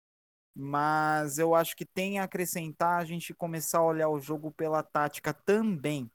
mas 0.54 1.38
eu 1.38 1.54
acho 1.54 1.76
que 1.76 1.84
tem 1.86 2.18
a 2.18 2.24
acrescentar 2.24 3.00
a 3.00 3.04
gente 3.04 3.34
começar 3.34 3.78
a 3.78 3.84
olhar 3.84 4.08
o 4.08 4.20
jogo 4.20 4.52
pela 4.52 4.82
tática 4.82 5.32
também, 5.32 6.10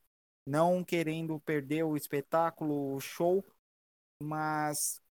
não 0.46 0.84
querendo 0.84 1.40
perder 1.42 1.84
o 1.84 1.98
espetáculo, 1.98 2.96
o 2.96 3.00
show, 3.00 3.44
mas 4.22 5.02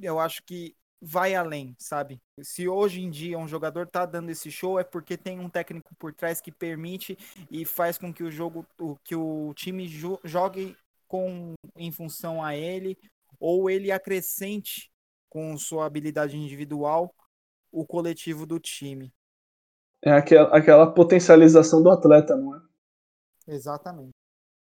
eu 0.00 0.18
acho 0.18 0.42
que 0.44 0.76
vai 1.00 1.34
além, 1.34 1.74
sabe? 1.78 2.20
Se 2.40 2.68
hoje 2.68 3.00
em 3.00 3.10
dia 3.10 3.36
um 3.38 3.48
jogador 3.48 3.88
tá 3.88 4.06
dando 4.06 4.30
esse 4.30 4.50
show 4.52 4.78
é 4.78 4.84
porque 4.84 5.16
tem 5.16 5.40
um 5.40 5.48
técnico 5.48 5.94
por 5.96 6.14
trás 6.14 6.40
que 6.40 6.52
permite 6.52 7.18
e 7.50 7.64
faz 7.64 7.98
com 7.98 8.14
que 8.14 8.22
o 8.22 8.30
jogo, 8.30 8.64
que 9.04 9.16
o 9.16 9.52
time 9.54 9.88
jo 9.88 10.18
jogue 10.24 10.76
com 11.12 11.52
em 11.76 11.92
função 11.92 12.42
a 12.42 12.56
ele 12.56 12.96
ou 13.38 13.68
ele 13.68 13.92
acrescente 13.92 14.90
com 15.28 15.58
sua 15.58 15.84
habilidade 15.84 16.38
individual 16.38 17.14
o 17.70 17.84
coletivo 17.84 18.46
do 18.46 18.58
time. 18.58 19.12
É 20.02 20.12
aquela, 20.12 20.56
aquela 20.56 20.86
potencialização 20.90 21.82
do 21.82 21.90
atleta, 21.90 22.34
não 22.34 22.56
é? 22.56 22.60
Exatamente. 23.46 24.10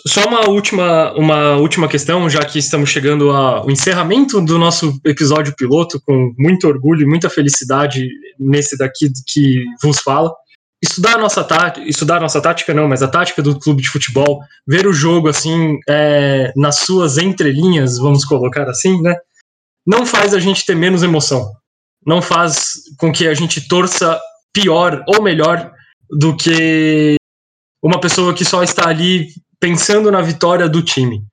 Só 0.08 0.28
uma 0.28 0.50
última, 0.50 1.14
uma 1.14 1.58
última 1.58 1.88
questão, 1.88 2.28
já 2.30 2.44
que 2.44 2.58
estamos 2.58 2.90
chegando 2.90 3.30
ao 3.30 3.70
encerramento 3.70 4.42
do 4.42 4.58
nosso 4.58 5.00
episódio 5.06 5.54
piloto, 5.56 6.02
com 6.02 6.34
muito 6.38 6.68
orgulho 6.68 7.04
e 7.04 7.08
muita 7.08 7.30
felicidade 7.30 8.10
nesse 8.40 8.76
daqui 8.76 9.12
que 9.28 9.64
vos 9.84 10.00
fala. 10.00 10.34
Estudar 10.82 11.16
a 11.16 11.18
nossa 11.18 11.44
tática, 11.44 11.86
estudar 11.88 12.18
a 12.18 12.20
nossa 12.22 12.42
tática 12.42 12.74
não, 12.74 12.88
mas 12.88 13.04
a 13.04 13.08
tática 13.08 13.42
do 13.42 13.60
clube 13.60 13.82
de 13.82 13.90
futebol, 13.90 14.42
ver 14.66 14.88
o 14.88 14.94
jogo 14.94 15.28
assim, 15.28 15.78
é, 15.88 16.54
nas 16.56 16.78
suas 16.78 17.18
entrelinhas, 17.18 17.98
vamos 17.98 18.24
colocar 18.24 18.70
assim, 18.70 19.02
né? 19.02 19.16
Não 19.86 20.06
faz 20.06 20.34
a 20.34 20.40
gente 20.40 20.66
ter 20.66 20.76
menos 20.76 21.04
emoção. 21.04 21.52
Não 22.06 22.22
faz 22.22 22.76
com 22.98 23.12
que 23.12 23.28
a 23.28 23.34
gente 23.34 23.68
torça 23.68 24.20
pior 24.54 25.04
ou 25.08 25.22
melhor 25.22 25.72
do 26.10 26.36
que 26.36 27.16
uma 27.84 28.00
pessoa 28.00 28.34
que 28.34 28.46
só 28.46 28.64
está 28.64 28.88
ali 28.88 29.28
pensando 29.60 30.10
na 30.12 30.22
vitória 30.22 30.70
do 30.70 30.82
time. 30.82 31.24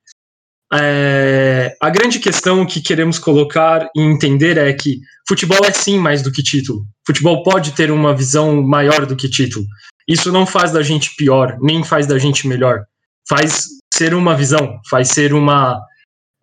É, 0.72 1.76
a 1.80 1.88
grande 1.90 2.18
questão 2.18 2.66
que 2.66 2.80
queremos 2.80 3.18
colocar 3.18 3.88
e 3.94 4.00
entender 4.00 4.58
é 4.58 4.72
que 4.72 5.00
futebol 5.28 5.64
é 5.64 5.72
sim 5.72 5.98
mais 5.98 6.22
do 6.22 6.32
que 6.32 6.42
título. 6.42 6.84
Futebol 7.06 7.42
pode 7.42 7.72
ter 7.72 7.90
uma 7.90 8.14
visão 8.14 8.62
maior 8.62 9.06
do 9.06 9.16
que 9.16 9.28
título. 9.28 9.64
Isso 10.08 10.32
não 10.32 10.46
faz 10.46 10.72
da 10.72 10.82
gente 10.82 11.14
pior, 11.16 11.56
nem 11.60 11.84
faz 11.84 12.06
da 12.06 12.18
gente 12.18 12.48
melhor. 12.48 12.84
Faz 13.28 13.66
ser 13.94 14.14
uma 14.14 14.34
visão, 14.34 14.78
faz 14.88 15.08
ser 15.08 15.32
uma 15.32 15.80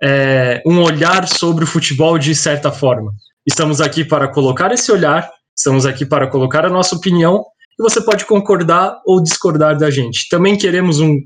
é, 0.01 0.61
um 0.65 0.81
olhar 0.81 1.27
sobre 1.27 1.63
o 1.63 1.67
futebol 1.67 2.17
de 2.17 2.33
certa 2.33 2.71
forma. 2.71 3.11
Estamos 3.45 3.81
aqui 3.81 4.03
para 4.03 4.27
colocar 4.27 4.71
esse 4.71 4.91
olhar, 4.91 5.29
estamos 5.55 5.85
aqui 5.85 6.05
para 6.05 6.27
colocar 6.27 6.65
a 6.65 6.69
nossa 6.69 6.95
opinião 6.95 7.43
e 7.79 7.83
você 7.83 8.01
pode 8.01 8.25
concordar 8.25 9.01
ou 9.05 9.21
discordar 9.21 9.77
da 9.77 9.89
gente. 9.89 10.27
Também 10.29 10.57
queremos 10.57 10.99
um 10.99 11.19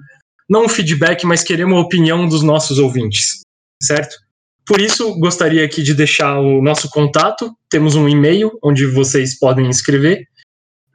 não 0.49 0.65
um 0.65 0.69
feedback, 0.69 1.25
mas 1.25 1.43
queremos 1.43 1.77
a 1.77 1.81
opinião 1.81 2.27
dos 2.27 2.41
nossos 2.41 2.79
ouvintes, 2.79 3.41
certo? 3.81 4.15
Por 4.65 4.81
isso, 4.81 5.17
gostaria 5.19 5.63
aqui 5.63 5.81
de 5.81 5.93
deixar 5.93 6.39
o 6.39 6.61
nosso 6.61 6.89
contato. 6.89 7.55
Temos 7.69 7.95
um 7.95 8.09
e-mail 8.09 8.51
onde 8.61 8.85
vocês 8.85 9.39
podem 9.39 9.69
escrever 9.69 10.27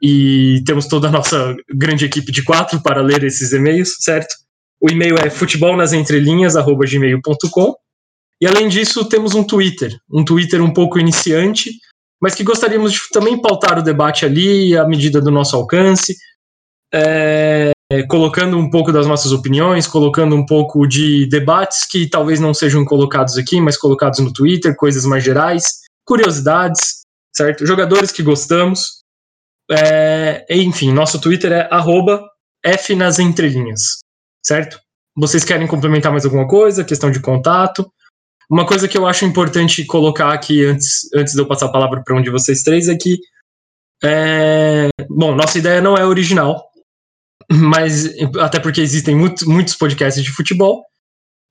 e 0.01 0.63
temos 0.65 0.87
toda 0.87 1.07
a 1.07 1.11
nossa 1.11 1.55
grande 1.73 2.05
equipe 2.05 2.31
de 2.31 2.43
quatro 2.43 2.83
para 2.83 3.01
ler 3.01 3.23
esses 3.23 3.51
e-mails, 3.51 3.95
certo? 3.99 4.35
O 4.79 4.91
e-mail 4.91 5.17
é 5.17 5.29
futebolnasentrelinhas@gmail.com. 5.29 7.75
E 8.41 8.45
além 8.45 8.67
disso, 8.67 9.05
temos 9.05 9.33
um 9.33 9.43
Twitter, 9.43 9.97
um 10.11 10.25
Twitter 10.25 10.61
um 10.61 10.73
pouco 10.73 10.99
iniciante, 10.99 11.71
mas 12.21 12.35
que 12.35 12.43
gostaríamos 12.43 12.91
de 12.91 12.99
também 13.11 13.41
pautar 13.41 13.79
o 13.79 13.83
debate 13.83 14.25
ali 14.25 14.77
à 14.77 14.85
medida 14.85 15.21
do 15.21 15.31
nosso 15.31 15.55
alcance. 15.55 16.15
É, 16.93 17.71
é, 17.93 18.01
colocando 18.01 18.57
um 18.57 18.71
pouco 18.71 18.91
das 18.91 19.05
nossas 19.05 19.31
opiniões, 19.31 19.85
colocando 19.85 20.35
um 20.35 20.43
pouco 20.43 20.87
de 20.87 21.27
debates 21.27 21.85
que 21.85 22.09
talvez 22.09 22.39
não 22.39 22.51
sejam 22.51 22.83
colocados 22.83 23.37
aqui, 23.37 23.61
mas 23.61 23.77
colocados 23.77 24.17
no 24.17 24.33
Twitter, 24.33 24.75
coisas 24.75 25.05
mais 25.05 25.23
gerais, 25.23 25.81
curiosidades, 26.03 27.01
certo? 27.31 27.67
Jogadores 27.67 28.11
que 28.11 28.23
gostamos. 28.23 29.03
É, 29.69 30.43
enfim, 30.49 30.91
nosso 30.91 31.21
Twitter 31.21 31.51
é 31.51 31.67
arroba 31.71 32.27
F 32.65 32.95
nas 32.95 33.19
entrelinhas, 33.19 33.99
certo? 34.43 34.79
Vocês 35.15 35.43
querem 35.43 35.67
complementar 35.67 36.11
mais 36.11 36.25
alguma 36.25 36.47
coisa? 36.47 36.83
Questão 36.83 37.11
de 37.11 37.19
contato? 37.19 37.87
Uma 38.49 38.65
coisa 38.65 38.87
que 38.87 38.97
eu 38.97 39.05
acho 39.05 39.23
importante 39.23 39.85
colocar 39.85 40.33
aqui 40.33 40.65
antes, 40.65 41.07
antes 41.13 41.33
de 41.33 41.39
eu 41.39 41.47
passar 41.47 41.67
a 41.67 41.71
palavra 41.71 42.01
para 42.03 42.15
um 42.17 42.23
de 42.23 42.31
vocês 42.31 42.63
três 42.63 42.89
é 42.89 42.95
que, 42.95 43.19
é, 44.03 44.89
bom, 45.07 45.35
nossa 45.35 45.59
ideia 45.59 45.79
não 45.79 45.95
é 45.95 46.03
original, 46.03 46.72
mas 47.53 48.09
até 48.39 48.59
porque 48.59 48.81
existem 48.81 49.15
muito, 49.15 49.49
muitos 49.49 49.75
podcasts 49.75 50.23
de 50.23 50.31
futebol. 50.31 50.83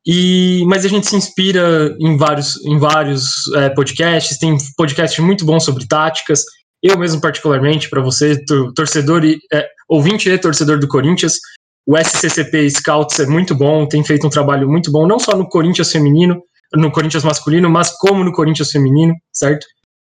E, 0.04 0.64
mas 0.66 0.84
a 0.84 0.88
gente 0.88 1.06
se 1.06 1.14
inspira 1.14 1.96
em 2.00 2.16
vários, 2.16 2.64
em 2.66 2.76
vários 2.76 3.46
é, 3.54 3.68
podcasts, 3.70 4.36
tem 4.36 4.56
podcasts 4.76 5.24
muito 5.24 5.44
bons 5.44 5.64
sobre 5.64 5.86
táticas. 5.86 6.44
Eu 6.82 6.98
mesmo, 6.98 7.20
particularmente, 7.20 7.88
para 7.88 8.02
você, 8.02 8.36
torcedor 8.74 9.24
e 9.24 9.38
é, 9.52 9.68
ouvinte 9.88 10.28
e 10.28 10.36
torcedor 10.38 10.80
do 10.80 10.88
Corinthians, 10.88 11.38
o 11.86 11.96
SCCP 11.96 12.68
Scouts 12.70 13.20
é 13.20 13.26
muito 13.26 13.54
bom, 13.54 13.86
tem 13.86 14.02
feito 14.04 14.26
um 14.26 14.30
trabalho 14.30 14.68
muito 14.68 14.90
bom, 14.90 15.06
não 15.06 15.18
só 15.18 15.36
no 15.36 15.48
Corinthians 15.48 15.92
feminino, 15.92 16.42
no 16.74 16.90
Corinthians 16.90 17.24
masculino, 17.24 17.68
mas 17.70 17.90
como 17.96 18.24
no 18.24 18.32
Corinthians 18.32 18.70
feminino, 18.70 19.14
certo? 19.32 19.66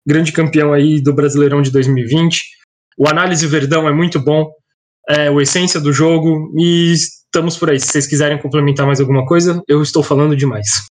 Grande 0.06 0.32
campeão 0.32 0.72
aí 0.72 1.00
do 1.02 1.12
Brasileirão 1.12 1.60
de 1.60 1.70
2020. 1.70 2.40
O 2.98 3.08
Análise 3.08 3.46
Verdão 3.46 3.88
é 3.88 3.92
muito 3.92 4.20
bom, 4.20 4.50
é, 5.08 5.30
o 5.30 5.40
essência 5.40 5.80
do 5.80 5.92
jogo 5.92 6.52
e 6.58 6.92
estamos 6.92 7.56
por 7.56 7.70
aí. 7.70 7.80
Se 7.80 7.86
vocês 7.86 8.06
quiserem 8.06 8.40
complementar 8.40 8.86
mais 8.86 9.00
alguma 9.00 9.24
coisa, 9.26 9.62
eu 9.68 9.82
estou 9.82 10.02
falando 10.02 10.36
demais. 10.36 10.86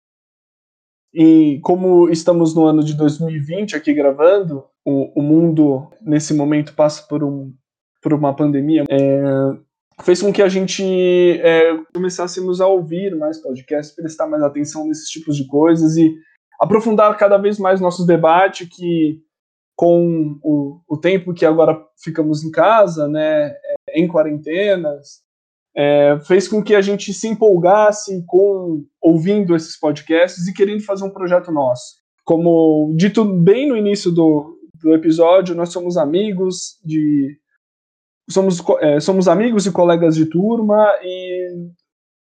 E 1.13 1.59
como 1.63 2.11
estamos 2.11 2.55
no 2.55 2.67
ano 2.67 2.85
de 2.85 2.95
2020 2.95 3.75
aqui 3.75 3.95
gravando, 3.95 4.65
o, 4.85 5.19
o 5.19 5.23
mundo 5.23 5.91
nesse 6.03 6.35
momento 6.35 6.75
passa 6.75 7.03
por, 7.09 7.25
um, 7.25 7.55
por 8.03 8.13
uma 8.13 8.37
pandemia, 8.37 8.85
é, 8.91 9.23
fez 10.03 10.21
com 10.21 10.31
que 10.31 10.43
a 10.43 10.49
gente 10.49 10.85
é, 11.41 11.75
começássemos 11.95 12.61
a 12.61 12.67
ouvir 12.67 13.17
mais 13.17 13.41
podcasts, 13.41 13.97
prestar 13.97 14.27
mais 14.27 14.43
atenção 14.43 14.87
nesses 14.87 15.09
tipos 15.09 15.37
de 15.37 15.47
coisas 15.47 15.97
e 15.97 16.15
aprofundar 16.61 17.17
cada 17.17 17.39
vez 17.39 17.59
mais 17.59 17.81
nossos 17.81 18.07
debates 18.07 18.69
que 18.71 19.23
com 19.75 20.39
o, 20.43 20.81
o 20.89 20.97
tempo 20.97 21.35
que 21.35 21.45
agora 21.45 21.79
ficamos 22.03 22.43
em 22.43 22.51
casa, 22.51 23.07
né, 23.07 23.55
em 23.97 24.07
quarentenas, 24.07 25.25
é, 25.75 26.19
fez 26.27 26.47
com 26.47 26.63
que 26.63 26.75
a 26.75 26.81
gente 26.81 27.13
se 27.13 27.27
empolgasse 27.27 28.25
com 28.27 28.85
ouvindo 29.01 29.57
esses 29.57 29.79
podcasts 29.79 30.47
e 30.47 30.55
querendo 30.55 30.85
fazer 30.85 31.05
um 31.05 31.13
projeto 31.13 31.51
nosso. 31.51 31.97
Como 32.25 32.95
dito 32.97 33.25
bem 33.25 33.69
no 33.69 33.77
início 33.77 34.11
do, 34.11 34.59
do 34.83 34.95
episódio, 34.95 35.55
nós 35.55 35.71
somos 35.71 35.97
amigos 35.97 36.79
de 36.85 37.39
somos, 38.29 38.63
é, 38.81 39.01
somos 39.01 39.29
amigos 39.29 39.67
e 39.67 39.73
colegas 39.73 40.17
de 40.17 40.27
turma 40.27 40.85
e 41.03 41.49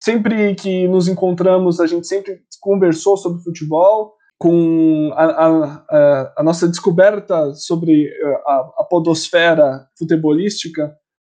sempre 0.03 0.53
que 0.55 0.87
nos 0.87 1.07
encontramos 1.07 1.79
a 1.79 1.87
gente 1.87 2.07
sempre 2.07 2.41
conversou 2.59 3.15
sobre 3.15 3.41
futebol 3.41 4.13
com 4.37 5.11
a, 5.13 5.25
a, 5.25 6.33
a 6.37 6.43
nossa 6.43 6.67
descoberta 6.67 7.53
sobre 7.53 8.11
a, 8.45 8.55
a 8.79 8.83
podosfera 8.89 9.87
futebolística 9.97 10.93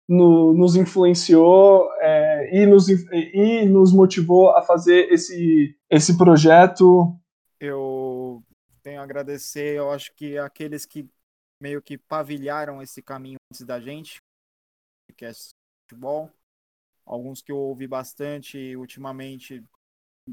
no, 0.09 0.53
nos 0.53 0.77
influenciou 0.77 1.91
é, 1.99 2.57
e, 2.57 2.67
nos, 2.67 2.89
e 2.89 3.65
nos 3.67 3.93
motivou 3.93 4.51
a 4.51 4.63
fazer 4.63 5.13
esse, 5.13 5.77
esse 5.91 6.17
projeto. 6.17 7.19
Eu 7.59 8.43
tenho 8.83 9.01
a 9.01 9.05
agradecer, 9.05 9.77
eu 9.77 9.91
acho 9.91 10.15
que 10.15 10.39
aqueles 10.39 10.87
que 10.87 11.09
meio 11.61 11.83
que 11.83 11.99
pavilharam 11.99 12.83
esse 12.83 13.03
caminho 13.03 13.39
antes 13.51 13.65
da 13.65 13.81
gente, 13.81 14.21
que 15.17 15.25
é 15.25 15.33
futebol, 15.89 16.31
alguns 17.05 17.41
que 17.43 17.51
eu 17.51 17.57
ouvi 17.57 17.87
bastante 17.87 18.77
ultimamente, 18.77 19.65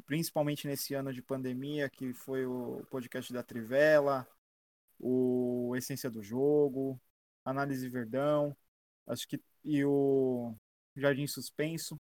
principalmente 0.06 0.68
nesse 0.68 0.94
ano 0.94 1.14
de 1.14 1.22
pandemia, 1.22 1.90
que 1.90 2.14
foi 2.14 2.46
o 2.46 2.86
podcast 2.90 3.32
da 3.32 3.42
Trivela, 3.42 4.28
o 5.00 5.74
Essência 5.76 6.10
do 6.10 6.22
Jogo, 6.22 7.00
Análise 7.46 7.88
Verdão, 7.90 8.56
acho 9.08 9.28
que 9.28 9.40
e 9.64 9.84
o 9.86 10.54
Jardim 10.96 11.28
Suspenso. 11.28 11.96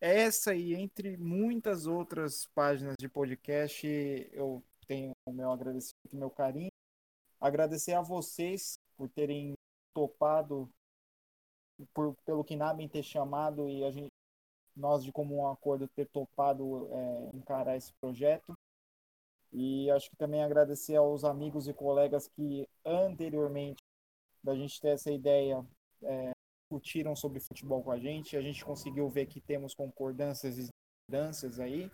Essa 0.00 0.54
e 0.54 0.74
entre 0.74 1.16
muitas 1.16 1.86
outras 1.86 2.46
páginas 2.54 2.96
de 2.98 3.08
podcast, 3.08 3.86
eu 4.32 4.62
tenho 4.86 5.12
o 5.26 5.32
meu 5.32 5.50
agradecimento 5.50 6.12
e 6.12 6.16
meu 6.16 6.30
carinho. 6.30 6.70
Agradecer 7.40 7.94
a 7.94 8.02
vocês 8.02 8.78
por 8.96 9.08
terem 9.08 9.54
topado, 9.94 10.68
por, 11.92 12.14
pelo 12.24 12.44
Kinabem 12.44 12.88
ter 12.88 13.02
chamado 13.02 13.68
e 13.68 13.84
a 13.84 13.90
gente 13.90 14.08
nós 14.76 15.04
de 15.04 15.12
comum 15.12 15.46
acordo 15.46 15.86
ter 15.88 16.06
topado 16.08 16.88
é, 16.92 17.36
encarar 17.36 17.76
esse 17.76 17.92
projeto. 17.94 18.52
E 19.52 19.88
acho 19.90 20.10
que 20.10 20.16
também 20.16 20.42
agradecer 20.42 20.96
aos 20.96 21.24
amigos 21.24 21.68
e 21.68 21.72
colegas 21.72 22.26
que 22.28 22.68
anteriormente 22.84 23.82
da 24.42 24.54
gente 24.54 24.80
ter 24.80 24.88
essa 24.88 25.12
ideia 25.12 25.64
é, 26.04 26.30
discutiram 26.62 27.14
sobre 27.14 27.40
futebol 27.40 27.82
com 27.82 27.90
a 27.90 27.98
gente. 27.98 28.36
A 28.36 28.42
gente 28.42 28.64
conseguiu 28.64 29.08
ver 29.08 29.26
que 29.26 29.40
temos 29.40 29.74
concordâncias 29.74 30.58
e 30.58 30.70
discordâncias 31.08 31.60
aí. 31.60 31.90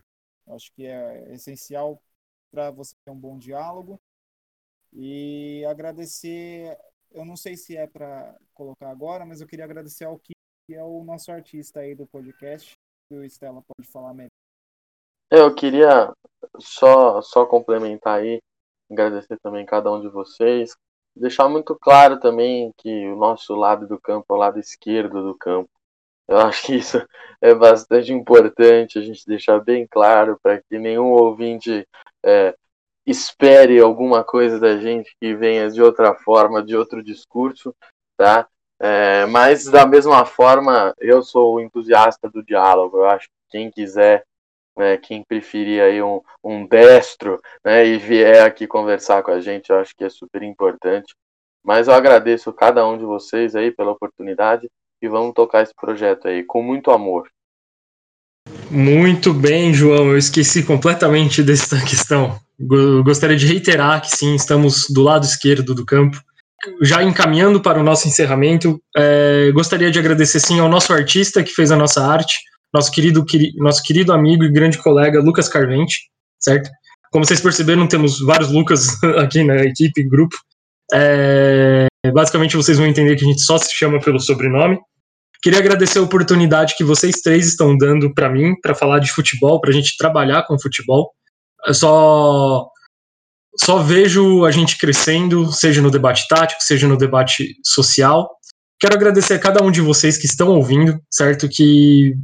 Acho 0.48 0.72
que 0.72 0.86
é 0.86 1.32
essencial 1.32 2.00
para 2.50 2.70
você 2.70 2.94
ter 3.04 3.10
um 3.10 3.18
bom 3.18 3.38
diálogo. 3.38 4.00
E 4.92 5.64
agradecer, 5.66 6.76
eu 7.12 7.24
não 7.24 7.36
sei 7.36 7.56
se 7.56 7.76
é 7.76 7.86
para 7.86 8.36
colocar 8.52 8.90
agora, 8.90 9.24
mas 9.24 9.40
eu 9.40 9.46
queria 9.46 9.64
agradecer 9.64 10.04
ao 10.04 10.18
que 10.18 10.32
é 10.70 10.82
o 10.82 11.04
nosso 11.04 11.30
artista 11.30 11.80
aí 11.80 11.94
do 11.94 12.06
podcast, 12.06 12.72
que 13.08 13.16
o 13.16 13.24
Estela 13.24 13.62
pode 13.62 13.88
falar 13.88 14.14
melhor. 14.14 14.30
Eu 15.30 15.54
queria 15.54 16.12
só, 16.58 17.22
só 17.22 17.46
complementar 17.46 18.20
aí, 18.20 18.40
agradecer 18.90 19.38
também 19.40 19.64
cada 19.64 19.92
um 19.92 20.00
de 20.00 20.08
vocês, 20.08 20.76
deixar 21.14 21.48
muito 21.48 21.74
claro 21.74 22.18
também 22.18 22.72
que 22.76 23.08
o 23.08 23.16
nosso 23.16 23.54
lado 23.54 23.86
do 23.86 24.00
campo 24.00 24.26
é 24.30 24.32
o 24.34 24.38
lado 24.38 24.58
esquerdo 24.58 25.22
do 25.22 25.34
campo. 25.34 25.70
Eu 26.28 26.38
acho 26.38 26.66
que 26.66 26.76
isso 26.76 27.04
é 27.40 27.54
bastante 27.54 28.12
importante 28.12 28.98
a 28.98 29.02
gente 29.02 29.26
deixar 29.26 29.60
bem 29.60 29.86
claro 29.86 30.38
para 30.42 30.60
que 30.62 30.78
nenhum 30.78 31.10
ouvinte 31.10 31.86
é, 32.24 32.54
espere 33.06 33.80
alguma 33.80 34.22
coisa 34.22 34.58
da 34.60 34.78
gente 34.78 35.14
que 35.20 35.34
venha 35.34 35.68
de 35.70 35.82
outra 35.82 36.14
forma, 36.14 36.62
de 36.62 36.76
outro 36.76 37.02
discurso, 37.02 37.74
tá? 38.16 38.46
É, 38.80 39.26
mas 39.26 39.64
da 39.64 39.84
mesma 39.86 40.24
forma, 40.24 40.94
eu 40.98 41.22
sou 41.22 41.60
entusiasta 41.60 42.30
do 42.30 42.42
diálogo. 42.42 42.98
Eu 42.98 43.06
acho 43.06 43.26
que 43.26 43.58
quem 43.58 43.70
quiser 43.70 44.24
né, 44.80 44.96
quem 44.96 45.22
preferir 45.22 45.82
aí 45.82 46.02
um, 46.02 46.20
um 46.42 46.66
destro, 46.66 47.38
né, 47.62 47.86
e 47.86 47.98
vier 47.98 48.42
aqui 48.44 48.66
conversar 48.66 49.22
com 49.22 49.30
a 49.30 49.40
gente, 49.40 49.68
eu 49.68 49.78
acho 49.78 49.94
que 49.94 50.04
é 50.04 50.08
super 50.08 50.42
importante. 50.42 51.14
Mas 51.62 51.86
eu 51.86 51.94
agradeço 51.94 52.50
cada 52.52 52.86
um 52.86 52.96
de 52.96 53.04
vocês 53.04 53.54
aí 53.54 53.70
pela 53.70 53.92
oportunidade 53.92 54.66
e 55.02 55.08
vamos 55.08 55.34
tocar 55.34 55.62
esse 55.62 55.74
projeto 55.74 56.26
aí 56.26 56.42
com 56.42 56.62
muito 56.62 56.90
amor. 56.90 57.28
Muito 58.70 59.34
bem, 59.34 59.74
João. 59.74 60.08
Eu 60.08 60.16
esqueci 60.16 60.62
completamente 60.62 61.42
dessa 61.42 61.78
questão. 61.84 62.40
Gostaria 63.04 63.36
de 63.36 63.46
reiterar 63.46 64.00
que 64.00 64.10
sim, 64.10 64.34
estamos 64.34 64.86
do 64.88 65.02
lado 65.02 65.24
esquerdo 65.24 65.74
do 65.74 65.84
campo. 65.84 66.18
Já 66.82 67.02
encaminhando 67.02 67.60
para 67.60 67.80
o 67.80 67.82
nosso 67.82 68.08
encerramento, 68.08 68.80
é, 68.96 69.50
gostaria 69.52 69.90
de 69.90 69.98
agradecer 69.98 70.40
sim 70.40 70.60
ao 70.60 70.68
nosso 70.68 70.92
artista 70.92 71.42
que 71.42 71.52
fez 71.52 71.70
a 71.70 71.76
nossa 71.76 72.02
arte, 72.06 72.38
nosso 72.72 72.90
querido, 72.90 73.24
nosso 73.56 73.82
querido 73.82 74.12
amigo 74.12 74.44
e 74.44 74.50
grande 74.50 74.78
colega 74.78 75.20
Lucas 75.20 75.48
Carvente, 75.48 76.10
certo? 76.38 76.70
Como 77.10 77.24
vocês 77.24 77.40
perceberam, 77.40 77.88
temos 77.88 78.20
vários 78.20 78.50
Lucas 78.50 79.02
aqui 79.18 79.42
na 79.42 79.56
equipe, 79.64 80.02
grupo. 80.04 80.36
É, 80.92 81.88
basicamente, 82.12 82.56
vocês 82.56 82.78
vão 82.78 82.86
entender 82.86 83.16
que 83.16 83.24
a 83.24 83.28
gente 83.28 83.42
só 83.42 83.58
se 83.58 83.74
chama 83.74 84.00
pelo 84.00 84.20
sobrenome. 84.20 84.78
Queria 85.42 85.58
agradecer 85.58 85.98
a 85.98 86.02
oportunidade 86.02 86.76
que 86.76 86.84
vocês 86.84 87.20
três 87.22 87.46
estão 87.46 87.76
dando 87.76 88.12
para 88.12 88.28
mim, 88.28 88.54
para 88.60 88.74
falar 88.74 88.98
de 88.98 89.10
futebol, 89.10 89.60
para 89.60 89.70
a 89.70 89.72
gente 89.72 89.96
trabalhar 89.96 90.46
com 90.46 90.58
futebol. 90.58 91.10
Eu 91.66 91.74
só, 91.74 92.68
só 93.64 93.78
vejo 93.78 94.44
a 94.44 94.50
gente 94.50 94.78
crescendo, 94.78 95.50
seja 95.50 95.80
no 95.80 95.90
debate 95.90 96.28
tático, 96.28 96.62
seja 96.62 96.86
no 96.86 96.96
debate 96.96 97.56
social. 97.64 98.30
Quero 98.78 98.94
agradecer 98.94 99.34
a 99.34 99.38
cada 99.38 99.64
um 99.64 99.70
de 99.70 99.80
vocês 99.80 100.16
que 100.16 100.26
estão 100.26 100.48
ouvindo, 100.48 101.00
certo? 101.10 101.48
Que 101.48 102.14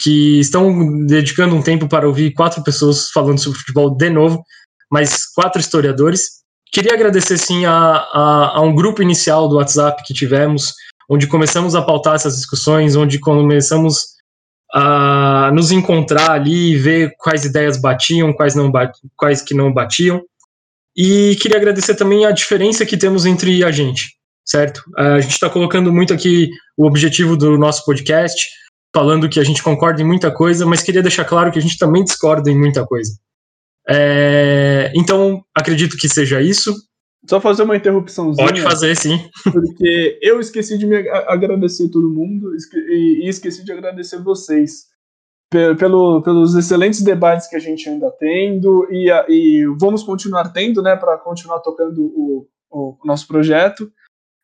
que 0.00 0.40
estão 0.40 1.06
dedicando 1.06 1.54
um 1.54 1.62
tempo 1.62 1.88
para 1.88 2.06
ouvir 2.06 2.32
quatro 2.32 2.62
pessoas 2.62 3.10
falando 3.10 3.38
sobre 3.38 3.58
futebol 3.58 3.94
de 3.94 4.10
novo, 4.10 4.44
mais 4.90 5.26
quatro 5.26 5.60
historiadores. 5.60 6.42
Queria 6.72 6.94
agradecer 6.94 7.38
sim 7.38 7.64
a, 7.64 7.72
a, 7.72 8.52
a, 8.56 8.60
um 8.60 8.74
grupo 8.74 9.02
inicial 9.02 9.48
do 9.48 9.56
WhatsApp 9.56 10.02
que 10.04 10.14
tivemos, 10.14 10.72
onde 11.08 11.26
começamos 11.26 11.74
a 11.74 11.82
pautar 11.82 12.14
essas 12.14 12.36
discussões, 12.36 12.96
onde 12.96 13.18
começamos 13.18 14.14
a 14.72 15.52
nos 15.54 15.70
encontrar 15.70 16.32
ali 16.32 16.72
e 16.72 16.76
ver 16.76 17.14
quais 17.18 17.44
ideias 17.44 17.80
batiam, 17.80 18.32
quais, 18.32 18.56
não 18.56 18.70
bat, 18.70 18.92
quais 19.16 19.40
que 19.40 19.54
não 19.54 19.72
batiam. 19.72 20.20
E 20.96 21.36
queria 21.40 21.58
agradecer 21.58 21.94
também 21.94 22.24
a 22.24 22.32
diferença 22.32 22.84
que 22.84 22.96
temos 22.96 23.24
entre 23.24 23.62
a 23.62 23.70
gente, 23.70 24.16
certo? 24.44 24.82
A 24.96 25.20
gente 25.20 25.32
está 25.32 25.48
colocando 25.48 25.92
muito 25.92 26.12
aqui 26.12 26.50
o 26.76 26.86
objetivo 26.86 27.36
do 27.36 27.56
nosso 27.56 27.84
podcast, 27.84 28.48
falando 28.94 29.28
que 29.28 29.40
a 29.40 29.44
gente 29.44 29.62
concorda 29.62 30.00
em 30.00 30.06
muita 30.06 30.30
coisa, 30.30 30.64
mas 30.64 30.82
queria 30.82 31.02
deixar 31.02 31.24
claro 31.24 31.50
que 31.50 31.58
a 31.58 31.62
gente 31.62 31.76
também 31.76 32.04
discorda 32.04 32.48
em 32.48 32.56
muita 32.56 32.86
coisa. 32.86 33.12
É, 33.88 34.92
então, 34.94 35.44
acredito 35.52 35.96
que 35.96 36.08
seja 36.08 36.40
isso. 36.40 36.72
Só 37.28 37.40
fazer 37.40 37.64
uma 37.64 37.76
interrupçãozinha. 37.76 38.46
Pode 38.46 38.62
fazer, 38.62 38.94
sim. 38.96 39.18
Porque 39.50 40.18
eu 40.22 40.38
esqueci 40.38 40.78
de 40.78 40.86
me 40.86 41.08
agradecer 41.26 41.88
todo 41.88 42.08
mundo 42.08 42.52
e 42.88 43.28
esqueci 43.28 43.64
de 43.64 43.72
agradecer 43.72 44.22
vocês 44.22 44.84
pelo, 45.78 46.22
pelos 46.22 46.54
excelentes 46.54 47.02
debates 47.02 47.48
que 47.48 47.56
a 47.56 47.60
gente 47.60 47.88
anda 47.88 48.10
tendo 48.18 48.86
e, 48.90 49.10
e 49.28 49.66
vamos 49.78 50.02
continuar 50.02 50.52
tendo, 50.52 50.82
né, 50.82 50.94
para 50.94 51.16
continuar 51.18 51.60
tocando 51.60 52.04
o, 52.04 52.46
o 52.70 52.98
nosso 53.04 53.26
projeto 53.26 53.90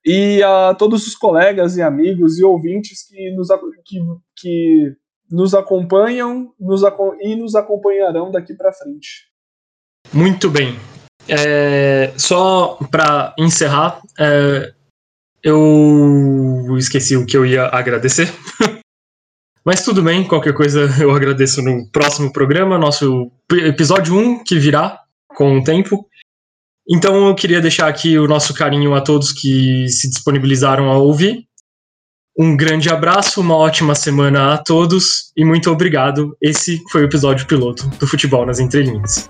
e 0.04 0.42
a 0.42 0.74
todos 0.74 1.06
os 1.06 1.14
colegas 1.14 1.76
e 1.76 1.82
amigos 1.82 2.38
e 2.38 2.44
ouvintes 2.44 3.06
que 3.06 3.30
nos, 3.32 3.48
que, 3.84 4.00
que 4.36 4.96
nos 5.30 5.54
acompanham 5.54 6.52
nos, 6.58 6.82
e 7.20 7.36
nos 7.36 7.54
acompanharão 7.54 8.30
daqui 8.30 8.54
para 8.54 8.72
frente. 8.72 9.28
Muito 10.12 10.50
bem. 10.50 10.78
É, 11.28 12.12
só 12.16 12.78
para 12.90 13.34
encerrar, 13.38 14.00
é, 14.18 14.72
eu 15.42 16.76
esqueci 16.76 17.16
o 17.16 17.26
que 17.26 17.36
eu 17.36 17.46
ia 17.46 17.66
agradecer. 17.66 18.32
Mas 19.64 19.84
tudo 19.84 20.02
bem, 20.02 20.26
qualquer 20.26 20.54
coisa 20.54 20.88
eu 21.00 21.10
agradeço 21.10 21.62
no 21.62 21.86
próximo 21.90 22.32
programa, 22.32 22.78
nosso 22.78 23.30
episódio 23.52 24.16
1 24.16 24.42
que 24.42 24.58
virá 24.58 24.98
com 25.28 25.58
o 25.58 25.64
tempo. 25.64 26.08
Então 26.90 27.28
eu 27.28 27.34
queria 27.34 27.60
deixar 27.60 27.88
aqui 27.88 28.18
o 28.18 28.26
nosso 28.26 28.52
carinho 28.52 28.94
a 28.94 29.00
todos 29.00 29.32
que 29.32 29.86
se 29.88 30.08
disponibilizaram 30.08 30.90
a 30.90 30.98
ouvir. 30.98 31.44
Um 32.36 32.56
grande 32.56 32.88
abraço, 32.88 33.40
uma 33.40 33.54
ótima 33.54 33.94
semana 33.94 34.54
a 34.54 34.58
todos 34.58 35.30
e 35.36 35.44
muito 35.44 35.70
obrigado. 35.70 36.36
Esse 36.42 36.82
foi 36.90 37.02
o 37.02 37.04
episódio 37.04 37.46
piloto 37.46 37.86
do 37.98 38.06
Futebol 38.06 38.44
nas 38.44 38.58
Entrelinhas. 38.58 39.28